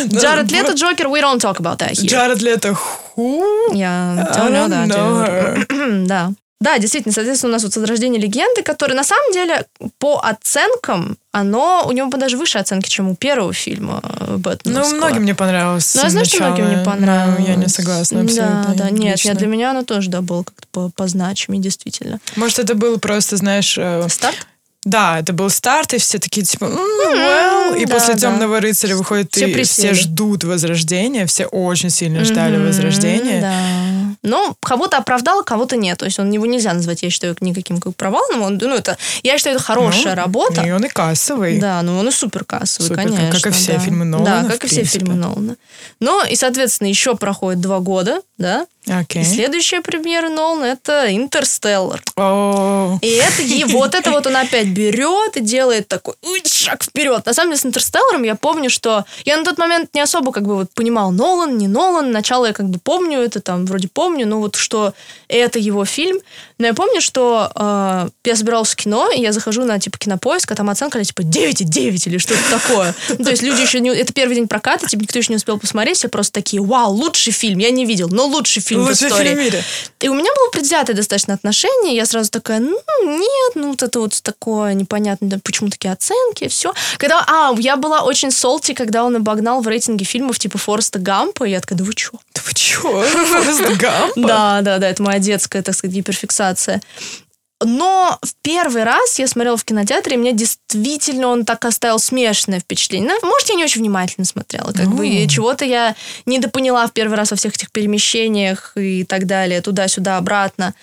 [0.20, 2.08] Джаред Лето Джокер, we don't talk about that here.
[2.10, 2.74] Джаред Лето.
[2.74, 3.44] Ху?
[3.74, 6.08] Я don't know that.
[6.08, 6.32] Да.
[6.60, 9.66] Да, действительно, соответственно, у нас вот «Возрождение легенды», который на самом деле
[10.00, 14.92] по оценкам, оно, у него даже выше оценки, чем у первого фильма э, Бэтменовского.
[14.92, 15.94] Ну, многим не понравилось.
[15.94, 17.40] Ну, я знаю, что многим не понравилось.
[17.40, 18.74] Ну, я не согласна абсолютно.
[18.76, 19.30] Да, да, нет, лично.
[19.30, 22.20] нет, для меня оно тоже, да, было как-то по- позначимее, действительно.
[22.36, 23.78] Может, это был просто, знаешь...
[23.78, 24.48] э, Старт?
[24.84, 27.78] Да, это был старт, и все такие, типа, «М, well.
[27.78, 28.20] И да, после да.
[28.22, 29.94] «Темного рыцаря» выходит, Все и присели.
[29.94, 33.42] все ждут возрождения, все очень сильно ждали Мгм, возрождения.
[33.42, 33.54] Да.
[34.24, 35.98] Но кого-то оправдал, кого-то нет.
[35.98, 38.42] То есть он его нельзя назвать, я считаю, никаким как провалом.
[38.42, 40.62] Он, ну, это, я считаю, это хорошая Ну, работа.
[40.62, 41.60] И он и кассовый.
[41.60, 43.32] Да, ну он и супер кассовый, Супер, конечно.
[43.32, 43.80] как и все да.
[43.80, 45.56] фильмы Нолана, Да, как и все фильмы Нолана.
[46.00, 48.66] Ну, и, соответственно, еще проходит два года, да.
[48.90, 49.22] Окей.
[49.22, 52.02] И следующая премьера Нолана— это «Интерстеллар».
[52.16, 56.84] О, И это и вот это вот он опять берет и делает такой «Уй, шаг
[56.84, 57.26] вперед.
[57.26, 60.44] На самом деле с Интерстелларом я помню, что я на тот момент не особо как
[60.44, 62.12] бы вот понимал Нолан, не Нолан.
[62.12, 64.94] Начало я как бы помню это там вроде помню, но вот что
[65.28, 66.20] это его фильм.
[66.58, 70.52] Но я помню, что э, я собиралась в кино, и я захожу на типа кинопоиск,
[70.52, 72.96] а там оценка типа 9,9 или что-то такое.
[73.18, 73.90] Ну, то есть люди еще не...
[73.90, 77.34] Это первый день проката, типа никто еще не успел посмотреть, все просто такие «Вау, лучший
[77.34, 79.30] фильм!» Я не видел, но лучший фильм в истории.
[79.30, 79.64] фильм в мире.
[80.00, 81.96] И у меня было предвзятое достаточно отношение.
[81.96, 86.48] Я сразу такая, ну, нет, ну, вот это вот такое непонятно, да, почему такие оценки,
[86.48, 86.74] все.
[86.98, 91.46] Когда, а, я была очень солти, когда он обогнал в рейтинге фильмов типа Фореста Гампа,
[91.46, 92.12] и я такая, да вы чё?
[92.38, 93.04] да вы чё?
[93.26, 94.14] Форест Гампа?
[94.16, 96.47] Да, да, да, это моя детская, так сказать, гиперфиксация.
[97.66, 102.60] Но в первый раз я смотрела в кинотеатре, и мне действительно он так оставил смешанное
[102.60, 103.10] впечатление.
[103.10, 104.72] Ну, может, я не очень внимательно смотрела.
[104.74, 105.28] Как бы Ну.
[105.28, 105.96] чего-то я
[106.28, 110.76] недопоняла в первый раз во всех этих перемещениях и так далее, туда-сюда, обратно.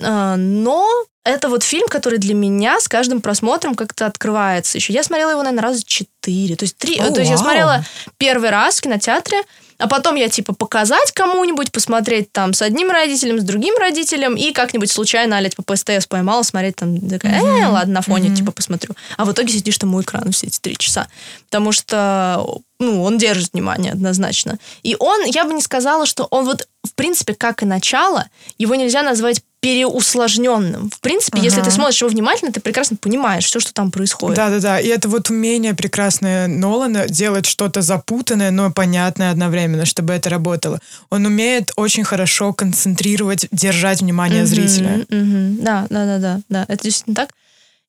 [0.00, 0.88] А, Но
[1.24, 4.92] это вот фильм, который для меня с каждым просмотром как-то открывается еще.
[4.92, 6.54] Я смотрела его, наверное, раза четыре.
[6.54, 7.84] То есть, три, О, то есть я смотрела
[8.18, 9.42] первый раз в кинотеатре,
[9.82, 14.52] а потом я, типа, показать кому-нибудь, посмотреть там с одним родителем, с другим родителем, и
[14.52, 18.94] как-нибудь случайно, алять по ПСТС поймала, смотреть там, такая, э, ладно, на фоне, типа, посмотрю.
[19.16, 21.08] А в итоге сидишь там у экрана все эти три часа.
[21.46, 22.46] Потому что,
[22.78, 24.58] ну, он держит внимание однозначно.
[24.84, 28.76] И он, я бы не сказала, что он вот, в принципе, как и начало, его
[28.76, 30.90] нельзя назвать переусложненным.
[30.90, 31.70] В принципе, если Ага.
[31.70, 34.36] ты смотришь его внимательно, ты прекрасно понимаешь все, что там происходит.
[34.36, 40.28] Да-да-да, и это вот умение прекрасное Нолана делать что-то запутанное, но понятное одновременно, чтобы это
[40.30, 40.80] работало.
[41.10, 45.06] Он умеет очень хорошо концентрировать, держать внимание зрителя.
[45.08, 47.30] Да, да, да, да, да, это действительно так.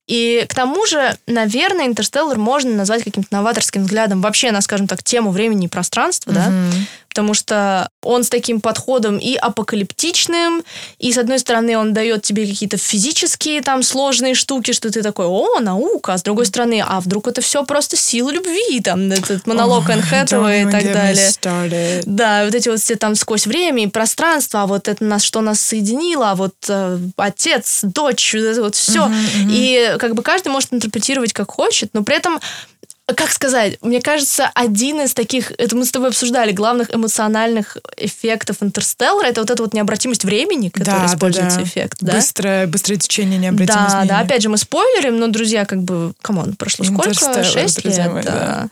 [0.06, 5.02] И к тому же, наверное, «Интерстеллар» можно назвать каким-то новаторским взглядом вообще на, скажем так,
[5.02, 6.88] тему времени и пространства, да, Мгм.
[7.13, 10.63] Потому что он с таким подходом и апокалиптичным,
[10.97, 15.28] и, с одной стороны, он дает тебе какие-то физические там сложные штуки, что ты такой,
[15.28, 19.45] о, наука, а с другой стороны, а вдруг это все просто сила любви, там, этот
[19.45, 21.30] монолог Энн Хэтэуэй и так далее.
[22.08, 25.41] Да, вот эти вот все там сквозь время и пространство, а вот это нас, что
[25.41, 29.12] нас соединило, а вот э, отец, дочь, вот это вот все.
[29.52, 32.39] И как бы каждый может интерпретировать как хочет, но при этом
[33.06, 38.63] как сказать, мне кажется, один из таких, это мы с тобой обсуждали, главных эмоциональных эффектов
[38.63, 41.63] Интерстеллара, это вот эта вот необратимость времени, который Да, да, используется да.
[41.63, 42.13] эффект, да?
[42.13, 44.26] Быстрое, быстрое течение, необратимое Да, да, изменение.
[44.26, 47.44] опять же, мы спойлерим, но, друзья, как бы, come on, прошло сколько?
[47.44, 48.32] Шесть лет, мои, да.
[48.32, 48.70] да.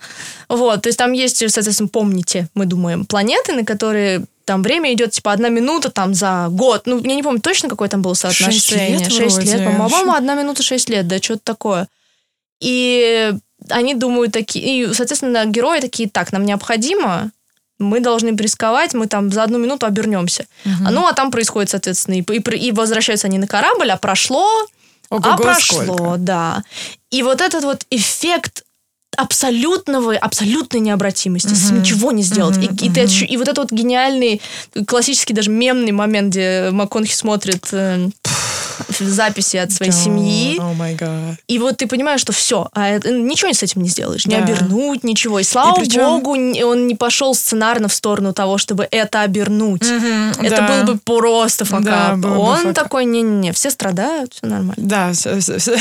[0.48, 5.12] Вот, то есть там есть, соответственно, помните, мы думаем, планеты, на которые там время идет
[5.12, 6.84] типа одна минута там за год.
[6.86, 8.98] Ну, я не помню точно, какое там было соотношение.
[8.98, 11.88] лет Шесть лет, по-моему, одна минута шесть лет, да, что-то такое.
[12.62, 13.34] И
[13.72, 17.32] они думают такие, и, соответственно, герои такие, так, нам необходимо,
[17.80, 20.46] мы должны рисковать, мы там за одну минуту обернемся.
[20.86, 24.46] А, Ну, а там происходит, соответственно, и, и, и возвращаются они на корабль, а прошло,
[25.10, 26.16] а Ого-го, прошло, сколько.
[26.20, 26.64] да.
[27.10, 28.64] И вот этот вот эффект
[29.18, 31.80] абсолютного, абсолютной необратимости, Мгм.
[31.82, 32.58] ничего не сделать.
[32.58, 33.10] Мгм, и, и, ты мгм.
[33.10, 34.42] ощу- и вот этот вот гениальный,
[34.88, 38.10] классический даже мемный момент, где МакКонхи смотрит э,
[39.00, 40.60] записи от своей Да, семьи,
[41.48, 45.04] и вот ты понимаешь, что все, а это- ничего с этим не сделаешь, не обернуть,
[45.04, 45.40] ничего.
[45.40, 49.84] И слава И причем- богу, он не пошел сценарно в сторону того, чтобы это обернуть.
[50.42, 50.68] Это Да.
[50.68, 51.84] было бы просто факап.
[51.86, 54.74] Да, было бы он такой, не-не-не, все страдают, все нормально.
[54.78, 55.76] Да, все, все, все.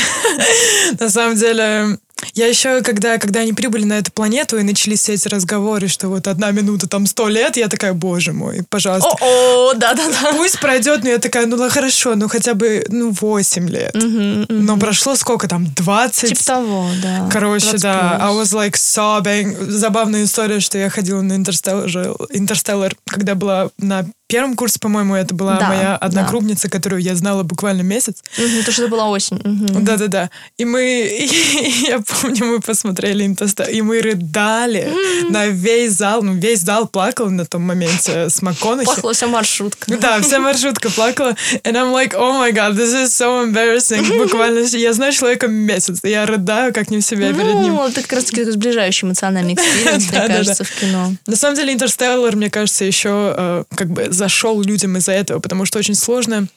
[0.99, 1.97] На самом деле,
[2.33, 6.09] я еще, когда, когда они прибыли на эту планету и начались все эти разговоры, что
[6.09, 9.09] вот одна минута там сто лет, я такая, боже мой, пожалуйста.
[9.21, 10.33] О, да-да-да.
[10.37, 13.95] Пусть пройдет, но я такая, ну хорошо, ну хотя бы, ну, 8 лет.
[13.95, 14.65] Мгм, мгм.
[14.65, 16.29] Но прошло сколько там, 20?
[16.29, 17.29] Типа того, да.
[17.31, 19.69] Короче, 20 да, I was like sobbing.
[19.69, 21.89] Забавная история, что я ходила на Интерстеллар,
[22.31, 25.97] Интерстеллар когда была на первом курсе, по-моему, это была Да, моя да.
[25.97, 28.23] однокрупница, которую я знала буквально месяц.
[28.37, 29.39] Мгм, Потому что это была осень.
[29.43, 30.29] Да-да-да.
[30.57, 30.81] И мы,
[31.19, 34.91] и я помню, мы посмотрели Интерстеллар, и мы рыдали
[35.29, 38.85] на весь зал, ну, весь зал плакал на том моменте с МакКонахи.
[38.85, 39.97] Плакала вся маршрутка.
[39.97, 41.35] Да, вся маршрутка плакала.
[41.63, 44.17] And I'm like, oh my god, this is so embarrassing.
[44.23, 47.75] Буквально, я знаю человека месяц, и я рыдаю как не в себя перед ним.
[47.75, 51.13] Ну, это как раз таки сближающий эмоциональный experience, мне кажется, в кино.
[51.27, 55.65] На самом деле, Интерстеллар, мне кажется, еще э, как бы зашел людям из-за этого, потому
[55.65, 56.47] что очень сложно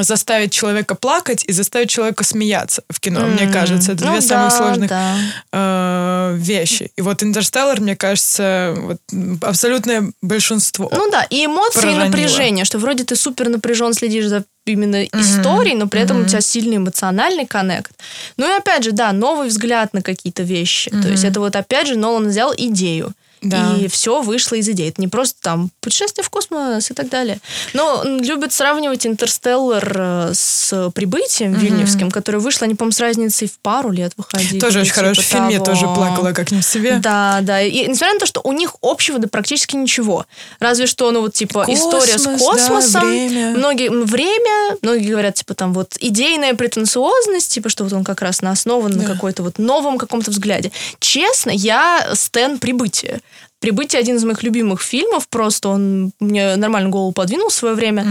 [0.00, 3.92] заставить человека плакать и заставить человека смеяться в кино, мне М, кажется.
[3.92, 5.16] Это ну две да, самых сложных да.
[5.52, 6.90] э, вещи.
[6.96, 8.98] И вот «Интерстеллар», мне кажется, вот,
[9.42, 10.90] абсолютное большинство.
[10.92, 12.04] Ну да, и эмоции, Проронило.
[12.04, 16.24] и напряжение, что вроде ты супер напряжен, следишь за именно историей, но при этом у
[16.24, 17.90] тебя сильный эмоциональный connect.
[18.36, 20.90] Ну и опять же, да, новый взгляд на какие-то вещи.
[20.90, 23.12] То есть это вот опять же Нолан взял идею.
[23.42, 23.76] Да.
[23.76, 24.88] И все вышло из идеи.
[24.88, 27.38] Это не просто там путешествие в космос и так далее.
[27.72, 33.58] Но любят сравнивать «Интерстеллар» э, с «Прибытием» Вильнюсским, которое вышло, они, по-моему, с разницей в
[33.58, 34.60] пару лет выходили.
[34.60, 36.96] Тоже очень типа хороший фильм, я тоже плакала как не в себе.
[36.96, 37.60] Да, да.
[37.60, 40.26] И несмотря на то, что у них общего да практически ничего.
[40.60, 43.08] Разве что, ну вот типа Космос, история с да, космосом.
[43.08, 43.56] время.
[43.56, 48.40] Многие время, многие говорят, типа там вот идейная претенциозность, типа что вот он как раз
[48.42, 49.12] на основан на Да.
[49.14, 50.70] какой-то вот новом каком-то взгляде.
[51.00, 53.20] Честно, я стэн прибытия.
[53.62, 58.04] «Прибытие» один из моих любимых фильмов, просто он мне нормально голову подвинул в свое время.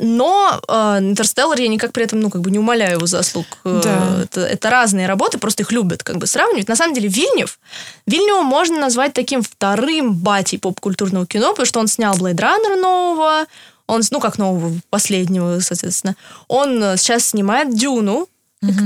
[0.00, 3.46] Но э, «Интерстеллар» я никак при этом, ну, как бы не умоляю его заслуг.
[3.64, 4.22] Э, Да.
[4.24, 6.68] Это, это разные работы, просто их любят как бы сравнивать.
[6.68, 7.58] На самом деле Вильнев,
[8.06, 13.44] Вильнева можно назвать таким вторым батей поп-культурного кино, потому что он снял «Блейд Раннер» нового,
[13.86, 16.16] он, ну, как нового, последнего, соответственно.
[16.48, 18.28] Он э, сейчас снимает «Дюну»,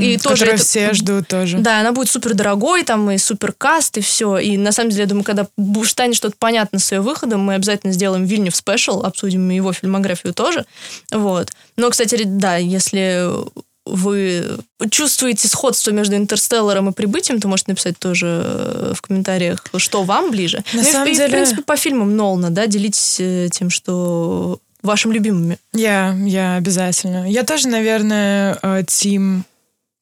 [0.00, 1.58] и тоже это- все ждут тоже.
[1.58, 4.38] да, она будет супер дорогой, там и супер каст, и все.
[4.38, 5.46] И на самом деле, я думаю, когда
[5.84, 10.64] станет что-то понятно с ее выходом, мы обязательно сделаем Вильнюс спешл, обсудим его фильмографию тоже.
[11.12, 11.50] Вот.
[11.76, 13.28] Но, кстати, да, если
[13.86, 14.44] вы
[14.90, 20.30] чувствуете сходство между «Интерстелларом» и «Прибытием», то можете написать тоже э, в комментариях, что вам
[20.30, 20.62] ближе.
[20.74, 23.48] На Ну и, в- самом и, в деле- принципе, по фильмам Нолана, да, делитесь э,
[23.50, 25.56] тем, что вашим любимыми.
[25.72, 27.30] Я, я обязательно.
[27.30, 29.44] Я тоже, наверное, э, тим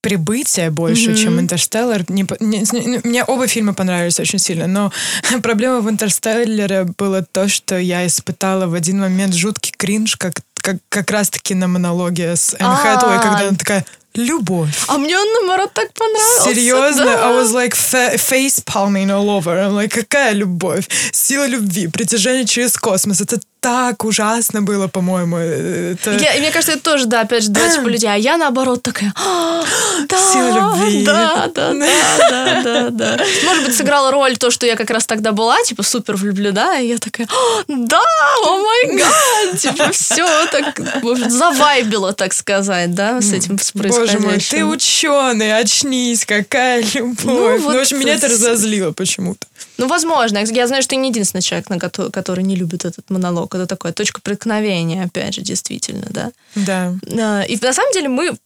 [0.08, 1.16] прибытия больше, Мгм.
[1.18, 2.04] чем Интерстеллар.
[2.08, 4.92] Не не- не- мне оба фильма понравились очень сильно, но
[5.42, 10.76] проблема в Интерстелларе было то, что я испытала в один момент жуткий кринж, как, как,
[10.88, 12.76] как раз-таки на монологе с Энн А.
[12.76, 14.70] Хэтэуэй, когда она такая «любовь».
[14.88, 16.54] А мне он, наоборот, так понравился.
[16.54, 17.04] Серьезно?
[17.04, 17.28] да.
[17.30, 19.56] I was like fa- face palming all over.
[19.58, 20.88] I'm like, какая любовь?
[21.12, 23.20] Сила любви, притяжение через космос.
[23.20, 25.38] Это так ужасно было, по-моему.
[25.38, 26.12] Это...
[26.12, 28.08] Я- мне кажется, это тоже, да, опять же, два типа людей.
[28.08, 29.64] А я, наоборот, такая, «А,
[30.08, 31.04] да, Сила любви».
[31.04, 31.82] Да, да, да,
[32.30, 33.24] да, да, да.
[33.44, 36.86] Может быть, сыграла роль то, что я как раз тогда была, типа, супер влюблена, и
[36.86, 38.00] я такая, «А, да,
[38.44, 43.88] о май гад, типа, все так общем, завайбила, так сказать, да, с этим с Боже
[43.96, 44.70] мой, ты происходящим.
[44.70, 47.16] ученый, очнись, какая любовь.
[47.24, 49.44] Ну, Ну, вот в общем, меня это разозлило почему-то.
[49.78, 50.38] Ну, возможно.
[50.38, 53.54] Я знаю, что ты не единственный человек, на кото- который не любит этот монолог.
[53.54, 56.30] Это такое точка преткновения, опять же, действительно, да.
[56.54, 56.94] Да.
[57.18, 58.36] А, И на самом деле мы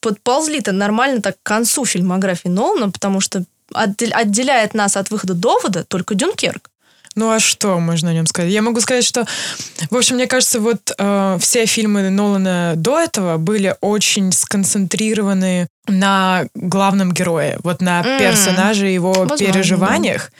[0.00, 6.14] подползли-то нормально так к концу фильмографии Нолана, потому что отделяет нас от выхода довода только
[6.14, 6.68] Дюнкерк.
[7.14, 8.50] Ну а что можно о нем сказать?
[8.50, 9.26] Я могу сказать, что,
[9.90, 16.46] в общем, мне кажется, вот э, все фильмы Нолана до этого были очень сконцентрированы на
[16.54, 18.18] главном герое, вот на М.
[18.18, 20.32] персонаже, его Возможно, переживаниях.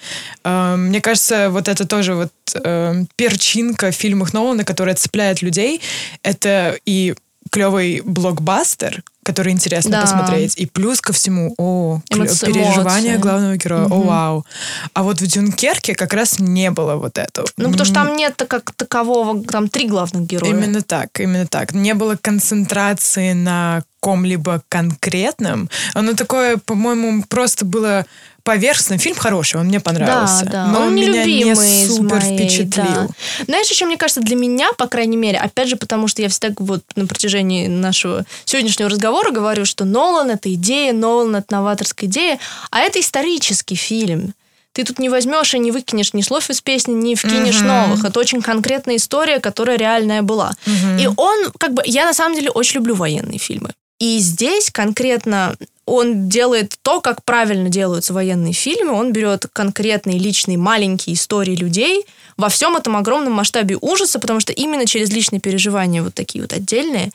[0.44, 5.80] Э, мне кажется, вот это тоже вот э, перчинка в фильмах Нолана, которая цепляет людей.
[6.22, 7.14] Это и
[7.52, 10.00] клевый блокбастер, который интересно Да.
[10.00, 10.56] посмотреть.
[10.56, 13.16] И плюс ко всему, о, Эмоци- переживания эмоции.
[13.22, 14.46] главного героя, о, вау.
[14.94, 17.46] А вот в Дюнкерке как раз не было вот этого.
[17.58, 20.50] Ну, потому что там нет как такового, там три главных героя.
[20.50, 21.72] Именно так, именно так.
[21.74, 25.68] Не было концентрации на ком-либо конкретном.
[25.94, 28.06] Оно такое, по-моему, просто было
[28.44, 28.98] поверхностным.
[28.98, 30.44] Фильм хороший, он мне понравился.
[30.44, 30.66] Да, да.
[30.66, 32.84] Но он он меня не супер моей, впечатлил.
[32.84, 33.08] да.
[33.46, 36.54] Знаешь, еще мне кажется, для меня, по крайней мере, опять же, потому что я всегда
[36.58, 42.38] вот на протяжении нашего сегодняшнего разговора говорю, что Нолан— это идея, Нолан— это новаторская идея,
[42.70, 44.34] а это исторический фильм.
[44.72, 47.68] Ты тут не возьмешь и не выкинешь ни слов из песни, не вкинешь Мгм.
[47.68, 48.04] новых.
[48.06, 50.52] Это очень конкретная история, которая реальная была.
[50.98, 53.70] И он, как бы, я на самом деле очень люблю военные фильмы.
[54.00, 55.54] И здесь конкретно
[55.86, 58.92] он делает то, как правильно делаются военные фильмы.
[58.92, 62.04] Он берет конкретные личные маленькие истории людей
[62.36, 66.52] во всем этом огромном масштабе ужаса, потому что именно через личные переживания вот такие вот
[66.52, 67.10] отдельные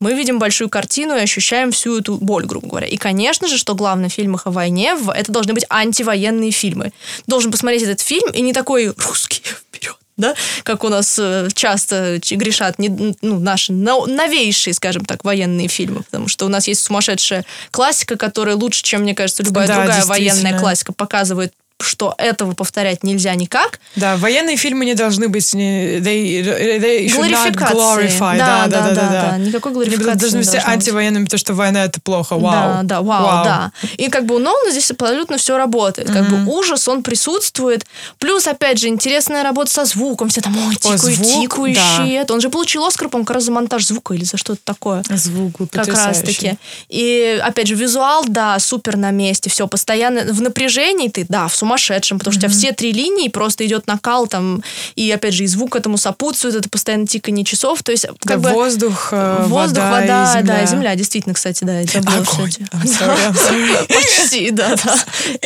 [0.00, 2.86] мы видим большую картину и ощущаем всю эту боль, грубо говоря.
[2.86, 6.92] И, конечно же, что главное в фильмах о войне, это должны быть антивоенные фильмы.
[7.26, 12.20] Должен посмотреть этот фильм и не такой русский вперед, да, как у нас э, часто
[12.30, 16.82] грешат не- ну, наши но- новейшие, скажем так, военные фильмы, потому что у нас есть
[16.82, 22.52] сумасшедшая классика, которая лучше, чем, мне кажется, любая Да, другая военная классика показывает что этого
[22.54, 23.80] повторять нельзя никак.
[23.96, 25.54] Да, военные фильмы не должны быть...
[25.54, 28.38] They, they glorify.
[28.38, 29.30] Да, Да, да, да, да, да, да.
[29.32, 29.38] да.
[29.38, 30.74] Никакой глорификации должны не быть должно быть.
[30.74, 32.36] антивоенными, потому что война это плохо.
[32.36, 32.52] Вау.
[32.52, 33.72] Да, да, вау, да.
[33.96, 36.10] И как бы у Нолана здесь абсолютно все работает.
[36.10, 37.86] Как бы ужас, он присутствует.
[38.18, 40.28] Плюс, опять же, интересная работа со звуком.
[40.28, 42.16] Все там, ой, О, тикают, звук, тикающие.
[42.16, 42.34] Это.
[42.34, 45.02] Он же получил Оскар, по-моему, как раз за монтаж звука или за что-то такое.
[45.08, 46.34] Звук был Как раз потрясающий.
[46.34, 46.58] таки.
[46.88, 49.50] И, опять же, визуал, да, супер на месте.
[49.50, 53.28] Все постоянно в напряжении ты, да, в сумасшедшим, потому что у тебя все три линии,
[53.28, 54.62] просто идет накал там,
[54.96, 58.36] и опять же и звук этому сопутствует, это постоянно тиканье часов, то есть как Да,
[58.38, 58.50] бы...
[58.50, 60.54] воздух, э, Воздух, вода, вода, и земля.
[60.54, 63.86] да, и земля, действительно, кстати, да, это было, sorry.
[63.88, 64.94] Почти, да, да.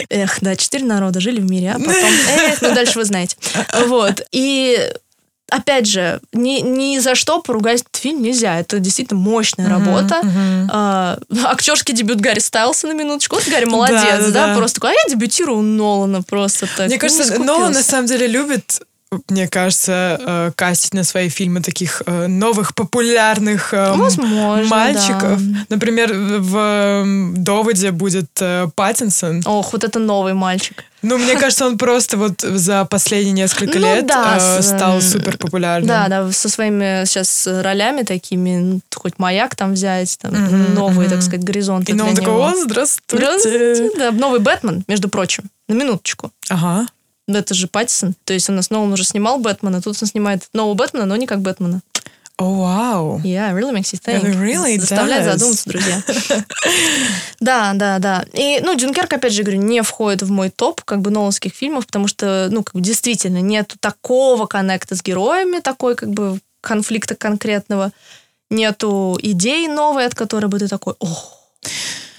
[0.09, 1.95] Эх, да, четыре народа жили в мире, а потом...
[1.95, 3.37] Эх, ну дальше вы знаете.
[3.87, 4.23] Вот.
[4.33, 4.79] И
[5.51, 8.59] опять же, ни, ни за что поругать этот фильм нельзя.
[8.59, 10.21] Это действительно мощная работа.
[10.71, 13.37] А, актерский дебют Гарри Стайлса на минуточку.
[13.37, 14.91] Вот Гарри молодец, Да, да, да, просто такой.
[14.91, 16.87] А я дебютирую у Нолана просто так.
[16.87, 18.81] Мне Ну, кажется, Нолан на самом деле любит
[19.29, 25.39] мне кажется, э, кастить на свои фильмы таких э, новых популярных э, Возможно, мальчиков.
[25.41, 25.59] да.
[25.69, 27.05] Например, в
[27.37, 28.31] «Доводе» будет
[28.75, 29.43] Паттинсон.
[29.47, 30.85] Ох, вот это новый мальчик.
[31.03, 35.37] Ну, мне кажется, он просто вот за последние несколько Ну лет да, э, стал супер
[35.37, 35.87] популярным.
[35.89, 41.09] Да, да, со своими сейчас ролями такими, ну, хоть маяк там взять, там, Мгм, новые,
[41.09, 41.17] мгм.
[41.17, 43.17] так сказать, горизонты И для он такой, о, здравствуйте.
[43.17, 43.91] Здравствуйте.
[43.99, 45.45] Да, новый Бэтмен, между прочим.
[45.69, 46.31] На минуточку.
[46.49, 46.87] Ага.
[47.27, 48.15] Ну, Это же Паттисон.
[48.25, 51.41] То есть нас Нолан уже снимал Бэтмена, тут он снимает нового Бэтмена, но не как
[51.41, 51.81] Бэтмена.
[52.37, 53.21] О, вау.
[53.21, 54.25] Yeah, really makes you think.
[54.25, 55.33] It really Заставляет does.
[55.39, 56.03] задуматься, друзья.
[57.41, 58.25] Да, да, да.
[58.33, 61.87] И, ну, Дюнкерк, опять же, говорю, не входит в мой топ, как бы, ноланских фильмов,
[61.87, 67.15] потому что, ну, как бы, действительно, нету такого коннекта с героями, такой, как бы, конфликта
[67.15, 67.93] конкретного.
[68.51, 71.39] Нету идей новой, от которой бы ты такой, ох.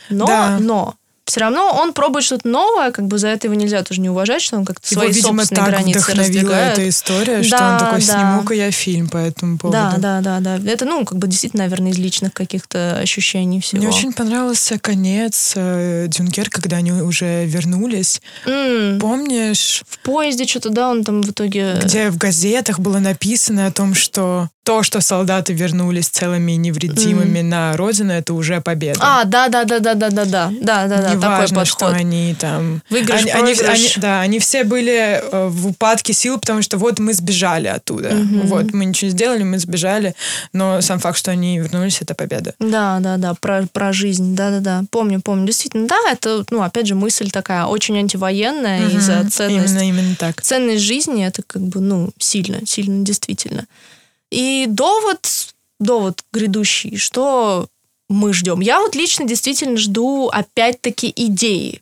[0.09, 0.57] Но, Да.
[0.59, 4.09] но, все равно он пробует что-то новое, как бы за это его нельзя тоже не
[4.09, 6.73] уважать, что он как-то Его, свои видимо, собственные так границы вдохновила раздвигает.
[6.77, 8.13] эта история, что Да, он такой, да.
[8.13, 9.77] сниму-ка я фильм по этому поводу.
[9.97, 10.71] Да, да, да, да.
[10.71, 13.79] Это, ну, как бы действительно, наверное, из личных каких-то ощущений всего.
[13.81, 18.21] Мне очень понравился конец э, Дюнкер, когда они уже вернулись.
[18.45, 21.79] М, Помнишь, в поезде что-то, да, он там в итоге...
[21.83, 27.41] где в газетах было написано о том, что то, что солдаты вернулись целыми и невредимыми
[27.41, 28.99] на родину, это уже победа.
[29.01, 32.35] А, да, да, да, да, да, да, да, да, да, да, такой Неважно, что они
[32.39, 32.81] там...
[32.89, 33.69] Выигрыш, они, они- проигрыш.
[33.95, 38.09] они- да, они все были э, в упадке сил, потому что вот мы сбежали оттуда.
[38.09, 38.47] Мгм.
[38.47, 40.15] Вот, мы ничего не сделали, мы сбежали,
[40.51, 42.55] но сам факт, что они вернулись, это победа.
[42.59, 45.45] Да, да, да, про, про жизнь, да, да, да, помню, помню.
[45.45, 49.29] Действительно, да, это, ну, опять же, мысль такая очень антивоенная, и за Мгм.
[49.29, 50.41] ценность Именно, именно так.
[50.41, 53.65] ценность жизни это как бы, ну, сильно, сильно действительно.
[54.35, 55.25] И довод,
[55.79, 57.69] довод грядущий, что
[58.09, 58.59] мы ждем.
[58.59, 61.81] Я вот лично действительно жду опять-таки идеи.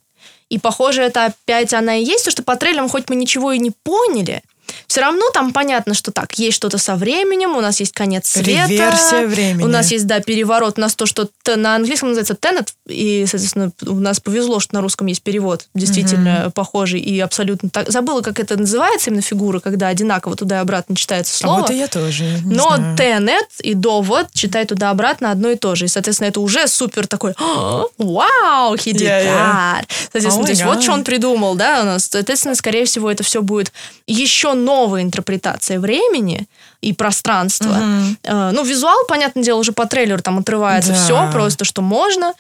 [0.50, 3.58] И, похоже, это опять она и есть, то, что по трейлерам хоть мы ничего и
[3.58, 4.44] не поняли,
[4.88, 8.68] все равно там понятно, что так, есть что-то со временем, у нас есть конец света.
[8.70, 9.64] Реверсия времени.
[9.64, 10.78] У нас есть, да, переворот.
[10.78, 14.82] У нас то, что на английском называется Tenet, и, соответственно, у нас повезло, что на
[14.82, 17.90] русском есть перевод, действительно похожий и абсолютно так.
[17.90, 21.62] Забыла, как это называется именно фигура, когда одинаково туда и обратно читается А слово.
[21.62, 22.40] вот и я тоже.
[22.46, 22.96] Но знаю.
[22.96, 25.86] Tenet и довод читай туда-обратно одно и то же.
[25.86, 29.80] И, соответственно, это уже супер такой «А, Вау, he did Yeah, yeah.
[29.80, 32.08] that!» Соответственно, Oh то есть вот что он придумал, да, у нас.
[32.12, 33.72] Соответственно, скорее всего, это все будет
[34.08, 36.48] еще новая интерпретация времени
[36.82, 37.74] и пространства.
[37.74, 38.18] Мгм.
[38.24, 40.98] Э, Ну, визуал, понятное дело, уже по трейлеру там отрывается Да.
[41.04, 42.34] все, просто что можно,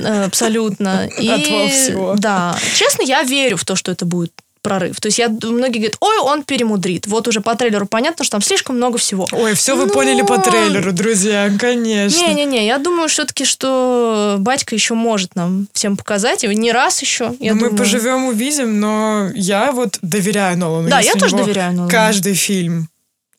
[0.00, 1.06] э, абсолютно.
[1.18, 2.14] И, Отвал всего.
[2.18, 2.56] Да.
[2.74, 5.00] Честно, я верю в то, что это будет прорыв.
[5.00, 7.06] То есть я, многие говорят, ой, он перемудрит.
[7.06, 9.26] Вот уже по трейлеру понятно, что там слишком много всего.
[9.32, 12.18] Ой, все вы Ну, поняли по трейлеру, друзья, конечно.
[12.18, 17.34] Не-не-не, я думаю все-таки, что батька еще может нам всем показать, и не раз еще,
[17.40, 17.76] я Ну, мы думаю.
[17.78, 20.88] поживем, увидим, но я вот доверяю Нолану.
[20.88, 21.90] Да, я тоже доверяю Нолану.
[21.90, 22.88] Каждый фильм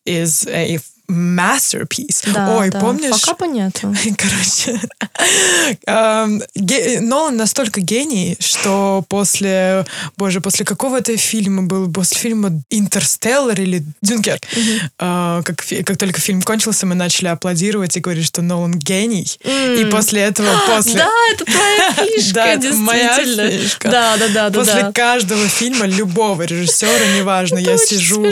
[0.05, 2.21] is a masterpiece.
[2.31, 2.79] Да, Ой, да.
[2.79, 3.19] помнишь?
[3.21, 3.95] Пока понятно.
[4.17, 4.79] Короче,
[5.85, 6.41] эм,
[7.07, 9.85] Нолан настолько гений, что после,
[10.17, 14.41] боже, после какого-то фильма был, после фильма «Интерстеллар» или «Дюнкерк»,
[14.99, 19.27] э, как, как только фильм кончился, мы начали аплодировать и говорить, что Нолан гений.
[19.43, 19.89] И М.
[19.89, 20.93] после этого, после...
[20.99, 23.51] Да, это твоя фишка, Да, это моя действительно.
[23.51, 23.89] фишка.
[23.89, 24.59] Да, да, да.
[24.59, 28.25] После каждого фильма, любого режиссера, неважно, я сижу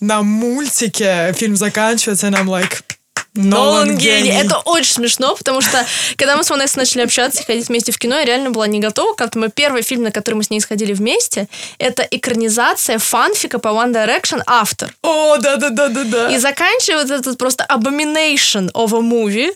[0.00, 2.98] на мультике, фильм заканчивается, and I'm like,
[3.34, 4.30] Нолан гений.
[4.30, 5.84] Это очень смешно, потому что
[6.16, 8.78] когда мы с Ванессой начали общаться и ходить вместе в кино, я реально была не
[8.78, 9.14] готова.
[9.14, 13.68] Как-то мой первый фильм, на который мы с ней сходили вместе, это экранизация фанфика по
[13.68, 14.94] One Direction автор.
[15.02, 16.30] О, да-да-да-да-да.
[16.32, 19.50] И заканчивает этот просто abomination of a movie.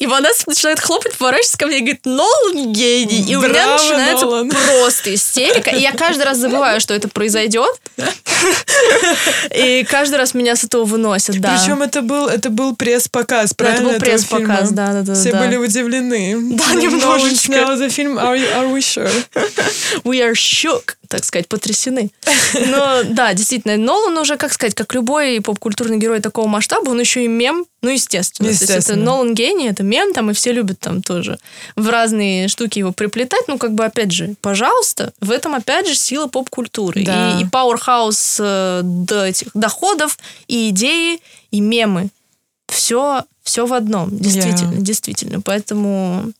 [0.00, 3.24] И Ванесса начинает хлопать, поворачивается ко мне и говорит, Нолан гений.
[3.30, 5.70] И у меня начинается просто истерика.
[5.70, 7.80] И я каждый раз забываю, что это произойдет.
[9.54, 11.56] И каждый раз меня с этого выносят, да.
[11.56, 13.92] Причем это был, это был пресс-показ, Да, это правильно?
[13.92, 15.14] был пресс-показ, да, да, да.
[15.14, 15.40] Все да.
[15.44, 16.36] были удивлены.
[16.56, 17.36] Да, немножечко.
[17.46, 19.10] снял за фильм Are, you- are we sure?
[20.04, 20.96] We are shook.
[21.08, 22.10] Так сказать, потрясены.
[22.66, 27.24] Но да, действительно, Нолан уже, как сказать, как любой поп-культурный герой такого масштаба, он еще
[27.24, 28.48] и мем, ну, естественно.
[28.48, 28.74] естественно.
[28.74, 31.38] То есть это Нолан гений, это мем, там, и все любят там тоже
[31.76, 33.48] в разные штуки его приплетать.
[33.48, 37.04] Ну, как бы, опять же, пожалуйста, в этом, опять же, сила поп-культуры.
[37.04, 37.38] Да.
[37.38, 42.08] И, и powerhouse э, до этих доходов, и идеи, и мемы.
[42.68, 44.82] Все, все в одном, действительно, yeah.
[44.82, 45.40] действительно.
[45.40, 46.32] Поэтому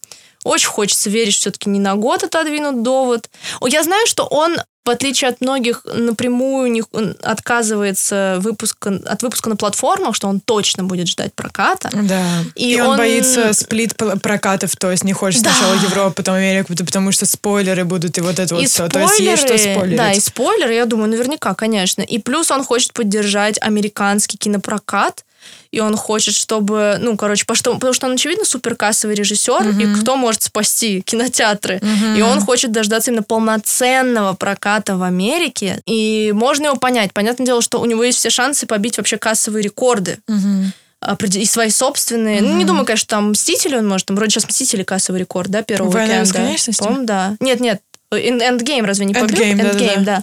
[0.44, 3.28] очень хочется верить, что все-таки не на год отодвинут довод.
[3.62, 4.58] Я знаю, что он
[4.88, 6.82] в отличие от многих, напрямую не,
[7.22, 11.90] отказывается выпуска, от выпуска на платформах, что он точно будет ждать проката.
[11.92, 12.24] Да.
[12.54, 15.50] И, и он, он боится сплит прокатов, то есть не хочет да.
[15.52, 18.88] сначала Европу, потом Америку, потому что спойлеры будут и вот это и вот все.
[18.88, 19.98] То есть есть что спойлерить.
[19.98, 22.00] Да, и спойлеры, я думаю, наверняка, конечно.
[22.00, 25.22] И плюс он хочет поддержать американский кинопрокат,
[25.70, 29.98] и он хочет, чтобы, ну, короче, по что, потому что он, очевидно, суперкассовый режиссер, mm-hmm.
[29.98, 31.76] и кто может спасти кинотеатры?
[31.76, 32.18] Mm-hmm.
[32.18, 37.12] И он хочет дождаться именно полноценного проката в Америке, и можно его понять.
[37.12, 40.18] Понятное дело, что у него есть все шансы побить вообще кассовые рекорды.
[40.28, 41.36] Mm-hmm.
[41.36, 42.40] И свои собственные.
[42.40, 42.48] Mm-hmm.
[42.48, 44.08] Ну, не думаю, конечно, там Мстители он может.
[44.08, 46.72] Там вроде сейчас Мстители кассовый рекорд, да, первого Война уикенда.
[46.76, 47.36] По-моему, да.
[47.38, 47.80] Нет, нет,
[48.10, 49.12] Endgame разве не?
[49.12, 50.22] Endgame, Endgame, да,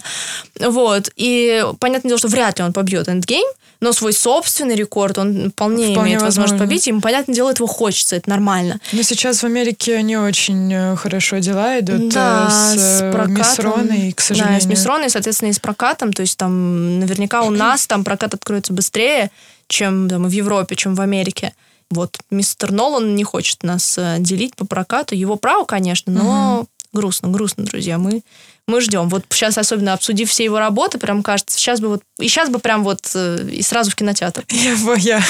[0.58, 0.70] да.
[0.70, 1.10] Вот.
[1.16, 3.50] И понятное дело, что вряд ли он побьет Endgame,
[3.80, 6.86] но свой собственный рекорд он вполне, вполне имеет возможность побить.
[6.86, 8.80] Ему, понятное дело, этого хочется, это нормально.
[8.92, 13.12] Но сейчас в Америке не очень э, хорошо дела идут да, э, с, с э,
[13.12, 13.34] прокатом.
[13.34, 14.60] Мисроной, к сожалению.
[14.60, 16.12] Да, с Мисроной, соответственно, и с прокатом.
[16.12, 19.30] То есть там наверняка у нас там прокат откроется быстрее,
[19.68, 21.52] чем там, в Европе, чем в Америке.
[21.90, 25.14] Вот мистер Нолан не хочет нас делить по прокату.
[25.14, 26.68] Его право, конечно, но угу.
[26.92, 27.98] грустно, грустно, друзья.
[27.98, 28.22] Мы
[28.66, 29.08] мы ждем.
[29.08, 32.58] Вот сейчас, особенно обсудив все его работы, прям кажется, сейчас бы вот, и сейчас бы
[32.58, 34.44] прям вот, э, и сразу в кинотеатр.
[34.50, 35.22] Я, я,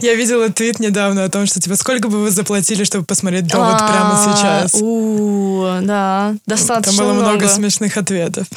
[0.00, 3.76] я видела твит недавно о том, что, типа, сколько бы вы заплатили, чтобы посмотреть «Довод»
[3.80, 4.74] а, прямо сейчас?
[4.80, 8.46] У, да, достаточно Там было много смешных ответов.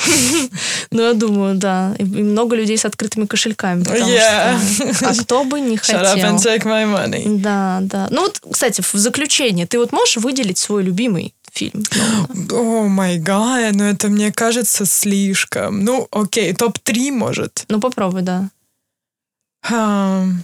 [0.89, 1.95] Ну, я думаю, да.
[1.99, 3.83] И много людей с открытыми кошельками.
[3.89, 5.99] А кто бы не хотел.
[6.01, 7.37] Shut up and take my money.
[7.39, 8.07] Да, да.
[8.09, 11.83] Ну вот, кстати, в заключение, ты вот можешь выделить свой любимый фильм.
[12.51, 15.83] О май гад, ну это мне кажется слишком.
[15.83, 17.65] Ну, окей, топ-3 может.
[17.69, 18.49] Ну, попробуй, да.
[19.69, 20.35] Um,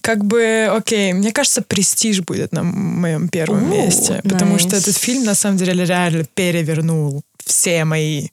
[0.00, 4.20] как бы, окей, мне кажется, престиж будет на моем первом Ooh, месте.
[4.22, 4.60] Потому nice.
[4.60, 8.28] что этот фильм, на самом деле, реально перевернул все мои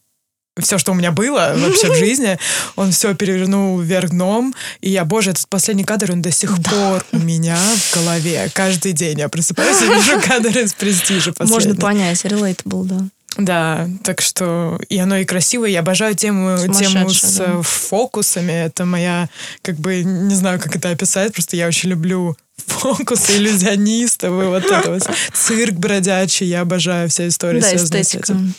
[0.60, 2.38] все, что у меня было вообще в жизни,
[2.76, 4.54] он все перевернул вверх дном.
[4.82, 6.70] И я, боже, этот последний кадр, он до сих да.
[6.70, 8.50] пор у меня в голове.
[8.54, 11.54] Каждый день я просыпаюсь и вижу кадр из престижа последний.
[11.54, 13.06] Можно понять, relatable, да.
[13.38, 15.70] Да, так что и оно и красивое.
[15.70, 17.62] Я обожаю тему, тему с да.
[17.62, 18.52] фокусами.
[18.52, 19.30] Это моя,
[19.62, 24.66] как бы, не знаю, как это описать, просто я очень люблю фокусы, иллюзионистов и вот
[24.66, 25.10] это вот.
[25.34, 28.26] Цирк бродячий, я обожаю вся история, да, связанная эстетика.
[28.26, 28.54] с этим.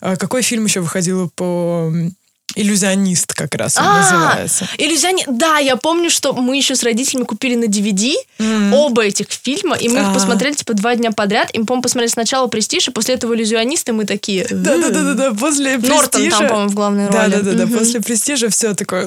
[0.00, 1.92] А какой фильм еще выходил по
[2.54, 4.68] Иллюзионист как раз он а, называется.
[4.78, 5.28] Иллюзионист.
[5.28, 8.74] Да, я помню, что мы еще с родителями купили на DVD м-м.
[8.74, 10.08] оба этих фильма, и мы а.
[10.08, 11.50] их посмотрели типа два дня подряд.
[11.52, 14.46] И мы, по-моему, посмотрели сначала Престиж, и после этого Иллюзионисты мы такие.
[14.50, 15.34] Да, да, да, да, да.
[15.34, 15.94] После Престижа.
[15.94, 17.16] Нортон там, по-моему, в главной роли.
[17.16, 17.78] Да, да, да, да.
[17.78, 19.06] После Престижа все такое.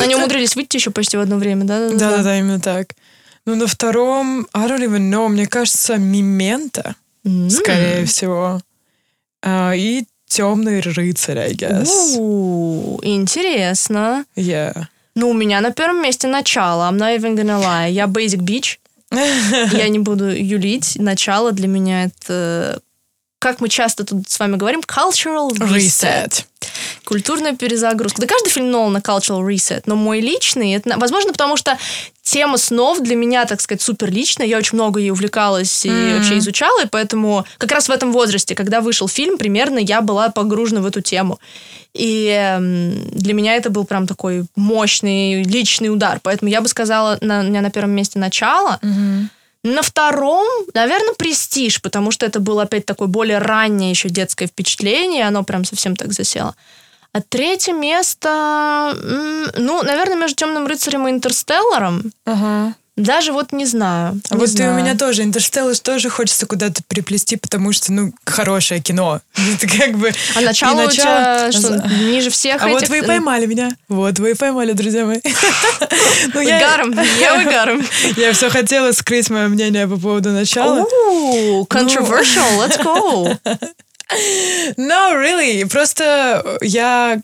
[0.00, 1.88] Они умудрились выйти еще почти в одно время, да?
[1.88, 2.88] Да, да, да, именно так.
[3.46, 6.96] Ну, на втором, I don't even know, мне кажется, Мимента,
[7.50, 8.60] скорее всего.
[9.42, 10.04] А, и
[10.34, 12.16] Темный рыцарь, I guess.
[13.02, 14.24] Интересно.
[14.34, 14.86] Yeah.
[15.14, 16.90] Ну, у меня на первом месте начало.
[16.90, 17.92] I'm not even gonna lie.
[17.92, 18.78] Я Basic Beach.
[19.76, 20.96] Я не буду юлить.
[20.96, 22.80] Начало для меня это
[23.38, 25.68] как мы часто тут с вами говорим, cultural reset.
[25.68, 26.44] reset.
[27.04, 28.22] Культурная перезагрузка.
[28.22, 31.76] Да каждый фильм Нолана cultural reset, но мой личный, это, возможно, потому что
[32.24, 34.46] тема снов для меня, так сказать, супер личная.
[34.46, 36.16] Я очень много ей увлекалась и mm.
[36.16, 40.30] вообще изучала, и поэтому как раз в этом возрасте, когда вышел фильм, примерно я была
[40.30, 41.38] погружена в эту тему.
[41.92, 46.18] И э, для меня это был прям такой мощный личный удар.
[46.22, 48.80] Поэтому я бы сказала, на, у меня на первом месте начало.
[48.82, 49.26] Mm-hmm.
[49.64, 55.26] На втором, наверное, престиж, потому что это было опять такое более раннее еще детское впечатление,
[55.26, 56.54] оно прям совсем так засело.
[57.14, 58.92] А третье место,
[59.56, 62.10] ну, наверное, между Темным рыцарем и Интерстелларом.
[62.26, 62.74] Ага.
[62.96, 64.20] Даже вот не знаю.
[64.30, 64.72] А не вот знаю.
[64.72, 69.20] и у меня тоже Интерстеллар тоже хочется куда-то приплести, потому что, ну, хорошее кино.
[69.54, 70.12] Это как бы...
[70.34, 70.88] А начало, начало...
[70.88, 72.80] у тебя что, ниже всех А этих...
[72.80, 73.70] вот вы и поймали меня.
[73.88, 75.20] Вот вы и поймали, друзья мои.
[76.34, 76.58] Ну, я...
[76.58, 77.84] Гаром, я гаром.
[78.16, 80.80] Я все хотела скрыть мое мнение по поводу начала.
[80.80, 83.38] Ooh, controversial, let's go.
[84.76, 85.64] No, really.
[85.68, 87.20] Просто я,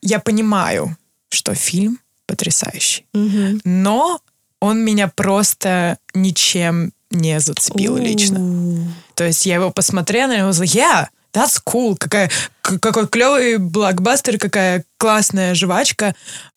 [0.00, 0.96] я понимаю,
[1.30, 3.06] что фильм потрясающий.
[3.64, 4.20] Но
[4.60, 8.38] он меня просто ничем не зацепил лично.
[9.14, 12.30] То есть я его посмотрела, и я was like, yeah, that's cool, какая,
[12.62, 16.14] какой клевый блокбастер, какая классная жвачка.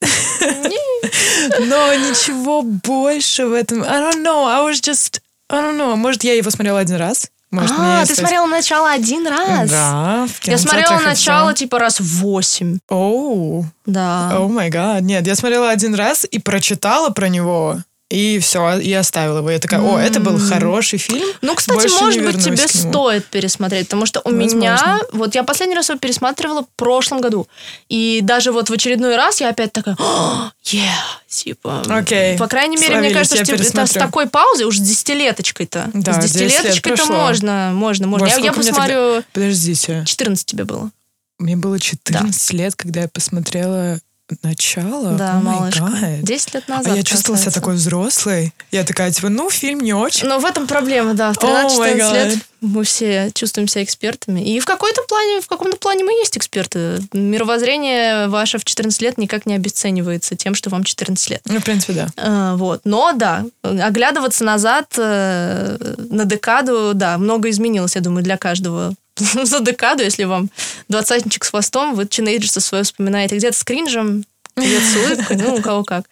[1.60, 3.82] Но ничего больше в этом.
[3.82, 5.94] I don't know, I was just, I don't know.
[5.96, 7.30] Может, я его смотрела один раз?
[7.62, 9.70] Может, А, ты смотрела начало один раз?
[9.70, 12.78] Да, Я смотрела начало типа раз восемь.
[12.88, 14.36] Оу, Да.
[14.36, 15.02] о май гад.
[15.02, 17.78] Нет, я смотрела один раз и прочитала про него.
[18.08, 19.50] И все, и оставила его.
[19.50, 21.26] Я такая, о, это был хороший фильм.
[21.42, 22.90] Ну, кстати, Больше может быть, тебе к нему».
[22.92, 24.56] стоит пересмотреть, потому что у Возможно.
[24.56, 25.00] меня...
[25.12, 27.48] Вот я последний раз его пересматривала в прошлом году.
[27.88, 30.78] И даже вот в очередной раз я опять такая, «О, yeah,
[31.26, 31.82] типа...
[31.88, 32.38] Окей.
[32.38, 35.90] По крайней мере, мне Словились, кажется, что это с такой паузой, уж с десятилеточкой-то.
[35.92, 38.26] Да, с 10 лет десятилеточкой-то можно, можно, можно.
[38.26, 39.24] Боже, Я, я мне тогда- посмотрю...
[39.32, 40.04] Подождите.
[40.06, 40.90] 14 тебе было.
[41.38, 43.98] Мне было 14 лет, когда я посмотрела
[44.42, 45.12] начало.
[45.12, 46.18] Да, май малышка.
[46.22, 46.92] 10 лет назад.
[46.92, 48.52] А я чувствовала себя такой взрослой.
[48.70, 50.26] Я такая, типа, ну, фильм не очень.
[50.26, 51.32] Но в этом проблема, да.
[51.32, 51.46] В О,
[51.78, 52.14] май 13-14 гад.
[52.14, 54.40] лет мы все чувствуем себя экспертами.
[54.40, 57.00] И в какой-то плане, в каком-то плане мы есть эксперты.
[57.12, 61.42] Мировоззрение ваше в 14 лет никак не обесценивается тем, что вам 14 лет.
[61.46, 62.08] Ну, в принципе, да.
[62.16, 62.80] А, Вот.
[62.84, 65.76] Но да, оглядываться назад э,
[66.10, 68.94] на декаду, да, много изменилось, я думаю, для каждого.
[69.44, 70.50] За декаду, если вам
[70.88, 74.24] двадцатничек с хвостом, вы тинейджерство свое вспоминаете где-то с кринжем,
[74.56, 76.04] где-то с улыбкой, ну, у кого как.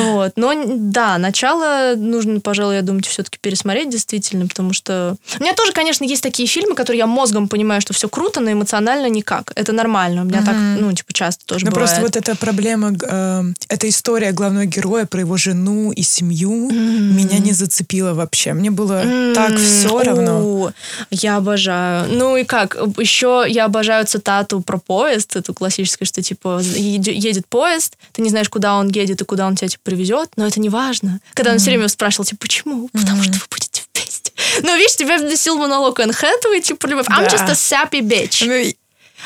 [0.00, 0.32] Вот.
[0.36, 5.16] Но да, начало нужно, пожалуй, я думаю, все-таки пересмотреть действительно, потому что...
[5.38, 8.50] У меня тоже, конечно, есть такие фильмы, которые я мозгом понимаю, что все круто, но
[8.50, 9.52] эмоционально никак.
[9.56, 10.22] Это нормально.
[10.22, 14.32] У меня так, ну, типа, часто тоже Ну, просто вот эта проблема, э, эта история
[14.32, 18.54] главного героя про его жену и семью меня не зацепила вообще.
[18.54, 19.02] Мне было
[19.34, 20.40] так все равно.
[20.42, 20.72] о,
[21.10, 22.08] Я обожаю.
[22.10, 22.76] Ну и как?
[22.98, 27.81] Еще я обожаю цитату про поезд, эту классическую, что типа едет поезд,
[28.12, 30.68] ты не знаешь, куда он едет и куда он тебя типа, привезет, но это не
[30.68, 31.20] важно.
[31.34, 32.88] Когда он все время спрашивал, типа, почему?
[32.92, 34.32] Потому что вы будете вместе.
[34.62, 37.06] Ну, видишь, тебя вносил монолог Энн Хэтэуэй, типа, любовь.
[37.08, 38.76] I'm just a sappy bitch.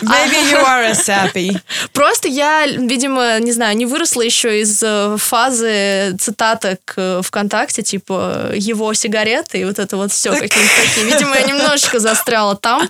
[0.03, 1.59] Ну, Maybe you are a sappy.
[1.92, 8.51] Просто я, видимо, не знаю, не выросла еще из э, фазы цитаток э, ВКонтакте, типа
[8.55, 11.07] его сигареты и вот это вот все какие-то такие.
[11.07, 12.88] Видимо, я немножечко застряла там.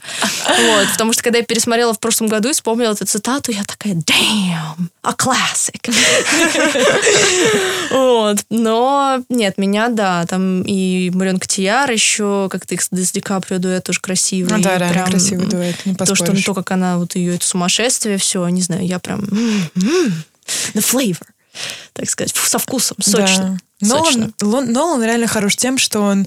[0.49, 3.95] Вот, потому что когда я пересмотрела в прошлом году и вспомнила эту цитату, я такая,
[3.95, 5.93] damn, a classic.
[7.91, 8.39] Вот.
[8.51, 13.85] Но нет, меня, да, там и Марион Котияр еще, как-то их с Ди Каприо дуэт
[13.85, 14.53] тоже красивый.
[14.53, 16.45] Ну да, реально красивый дуэт, не То, что, поспоришь.
[16.45, 19.21] то, как она, вот ее это сумасшествие, все, не знаю, я прям...
[19.25, 19.71] м,
[20.75, 21.27] the flavor,
[21.93, 23.59] так сказать, со вкусом, сочно.
[23.81, 23.89] Да.
[23.89, 24.33] сочно.
[24.41, 26.27] Нолан, Лон- Нолан реально хорош тем, что он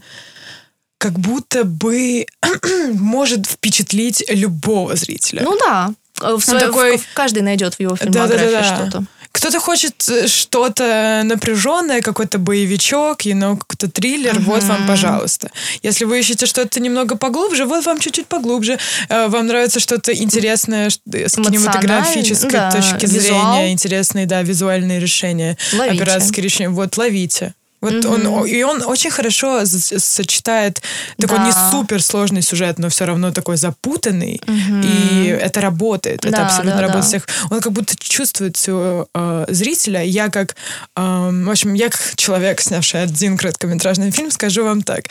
[0.97, 2.25] как будто бы
[2.93, 5.41] может впечатлить любого зрителя.
[5.43, 9.05] Ну да, в своё- такой- в- каждый найдет в его фильмографии что-то.
[9.39, 15.49] Кто-то хочет э, что-то напряженное, какой-то боевичок, you know, какой-то триллер, вот вам, пожалуйста.
[15.81, 18.77] Если вы ищете что-то немного поглубже, вот вам чуть-чуть поглубже.
[19.07, 23.53] Э, Вам нравится что-то интересное ш- с кинематографической да, точки визуал.
[23.55, 26.03] зрения, интересные, да, визуальные решения, Ловите.
[26.03, 27.53] операторские решения, вот ловите.
[27.81, 30.81] Вот он, о- и он очень хорошо сочетает
[31.17, 31.45] такой Да.
[31.45, 34.41] не супер сложный сюжет, но все равно такой запутанный,
[34.83, 37.07] и это работает, это Да, абсолютно да, работает да.
[37.07, 37.27] всех.
[37.51, 40.03] Он как будто чувствует своего э, зрителя.
[40.03, 40.55] Я как,
[40.95, 45.05] эм, в общем, я как человек, снявший один короткометражный фильм, скажу вам так.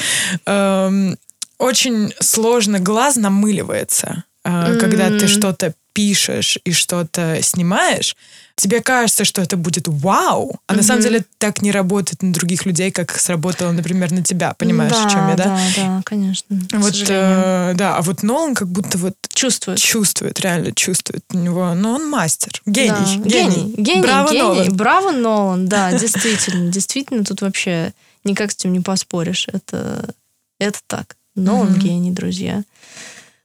[0.46, 1.16] Эм,
[1.58, 8.14] очень сложно глаз намыливается, э, когда ты что-то пишешь и что-то снимаешь.
[8.58, 12.66] Тебе кажется, что это будет вау, а на самом деле так не работает на других
[12.66, 14.54] людей, как сработало, например, на тебя.
[14.58, 15.44] Понимаешь, да, о чем я, да?
[15.44, 16.58] Да, да, конечно.
[16.72, 19.78] Вот, э, да, а вот Нолан как будто вот Чувствует.
[19.78, 21.72] чувствует, реально чувствует у него.
[21.74, 24.42] Но он мастер, гений, Да, гений, гений, Браво, гений.
[24.42, 24.76] Нолан.
[24.76, 27.92] Браво, Нолан, да, действительно, действительно, тут вообще
[28.24, 29.46] никак с этим не поспоришь.
[29.52, 30.12] Это,
[30.58, 31.14] это так.
[31.36, 32.64] Нолан гений, друзья.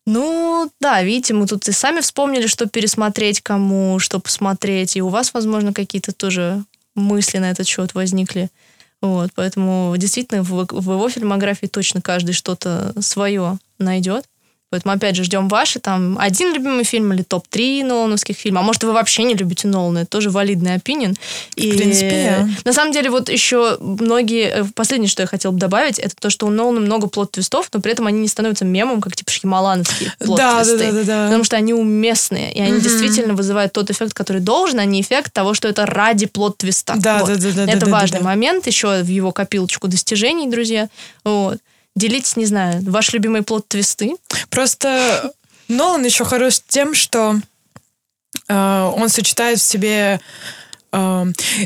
[0.05, 5.07] Ну, да, видите, мы тут и сами вспомнили, что пересмотреть кому, что посмотреть, и у
[5.07, 6.63] вас, возможно, какие-то тоже
[6.95, 8.49] мысли на этот счет возникли.
[9.01, 14.25] Вот, поэтому действительно в, в его фильмографии точно каждый что-то свое найдет.
[14.74, 18.63] Поэтому, опять же, ждем ваши там один любимый фильм или топ-3 Нолановских фильмов.
[18.63, 19.99] А может, вы вообще не любите Нолана.
[19.99, 21.15] Это тоже валидный opinion.
[21.55, 22.49] И В принципе, да.
[22.65, 24.47] на самом деле, вот еще многие...
[24.49, 27.52] э, Последнее, что я хотела бы добавить, это то, что у Нолана много plot twist
[27.52, 30.77] ов, но при этом они не становятся мемом, как типа шьямалановские Да, plot twist ы.
[30.78, 31.26] да, да, да, да.
[31.28, 32.82] Потому что они уместные, и они Мгм.
[32.82, 36.83] действительно вызывают тот эффект, который должен, а не эффект того, что это ради plot twist
[36.83, 36.95] а.
[36.97, 37.28] Да, Вот.
[37.30, 38.26] да, да, да, Это да, да, важный да.
[38.26, 40.89] момент еще в его копилочку достижений, друзья.
[41.24, 41.59] Вот.
[41.95, 44.15] Делитесь, не знаю, ваш любимый плод-твисты.
[44.49, 45.31] Просто
[45.67, 47.39] Нолан еще хорош тем, что
[48.47, 50.19] э, он сочетает в себе
[50.91, 51.25] э,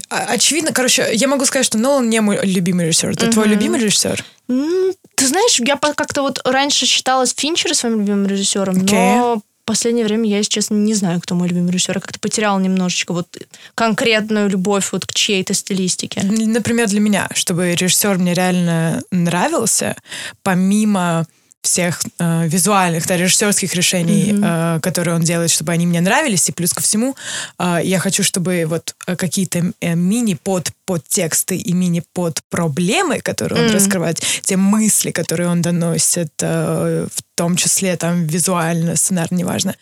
[0.09, 3.11] очевидно, короче, я могу сказать, что Нолан не мой любимый режиссер.
[3.11, 4.23] Это твой любимый режиссер?
[4.47, 8.93] Ты знаешь, я как-то вот раньше считалась Финчера своим любимым режиссером, okay.
[8.93, 11.95] но последнее время я, если честно, не знаю, кто мой любимый режиссер.
[11.95, 13.27] Я как-то потеряла немножечко вот
[13.75, 16.23] конкретную любовь вот к чьей-то стилистике.
[16.23, 19.95] Например, для меня, чтобы режиссер мне реально нравился,
[20.41, 21.27] помимо
[21.61, 24.77] всех э, визуальных, да, режиссерских решений, mm-hmm.
[24.77, 26.49] э, которые он делает, чтобы они мне нравились.
[26.49, 27.15] И плюс ко всему,
[27.59, 33.67] э, я хочу, чтобы вот э, какие-то э, мини-под подтексты и мини-под проблемы, которые mm-hmm.
[33.67, 39.75] он раскрывает, те мысли, которые он доносит, э, в том числе там визуально, сценарно, неважно,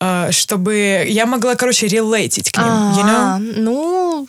[0.00, 3.38] э, чтобы я могла, короче, релейтить к ним, you know?
[3.38, 4.28] Ну,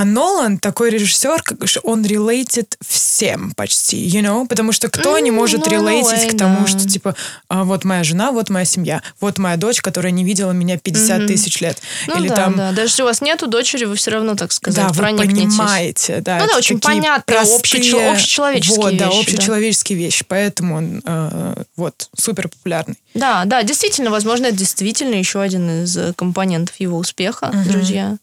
[0.00, 1.42] а Нолан такой режиссер,
[1.82, 4.48] он релейтит всем почти, you know?
[4.48, 6.66] Потому что кто mm, не может ну, релейтить к тому, да.
[6.66, 7.14] что, типа,
[7.50, 11.20] а, вот моя жена, вот моя семья, вот моя дочь, которая не видела меня 50
[11.20, 11.26] mm-hmm.
[11.26, 11.82] тысяч лет.
[12.06, 12.56] Ну, Или да, там...
[12.56, 12.72] да.
[12.72, 16.22] Даже если у вас нету дочери, вы все равно, так сказать, да, вы понимаете.
[16.22, 19.04] Да, ну да, очень понятно, простые, общечеловеческие вот, вещи.
[19.04, 20.04] да, общечеловеческие да.
[20.04, 20.24] вещи.
[20.26, 22.96] Поэтому он э, вот супер популярный.
[23.12, 27.68] Да, да, действительно, возможно, это действительно еще один из компонентов его успеха, mm-hmm.
[27.68, 28.16] друзья.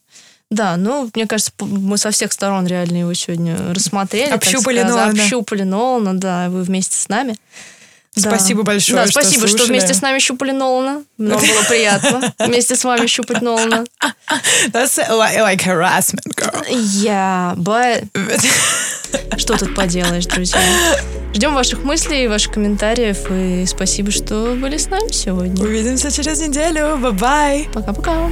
[0.49, 4.29] Да, ну, мне кажется, мы со всех сторон реально его сегодня рассмотрели.
[4.31, 5.11] Общупали Нолана.
[5.11, 7.35] Общупали Нолана, да, вы вместе с нами.
[8.15, 8.29] Да.
[8.31, 11.03] Спасибо большое, Да, спасибо, что, что вместе с нами щупали Нолана.
[11.17, 13.85] Нам было приятно вместе с вами щупать Нолана.
[14.71, 16.65] That's like, harassment, girl.
[16.69, 18.07] Yeah, but...
[19.37, 20.59] Что тут поделаешь, друзья?
[21.33, 23.29] Ждем ваших мыслей, ваших комментариев.
[23.29, 25.63] И спасибо, что были с нами сегодня.
[25.63, 26.97] Увидимся через неделю.
[26.97, 27.69] Бай-бай.
[27.73, 28.29] Пока-пока.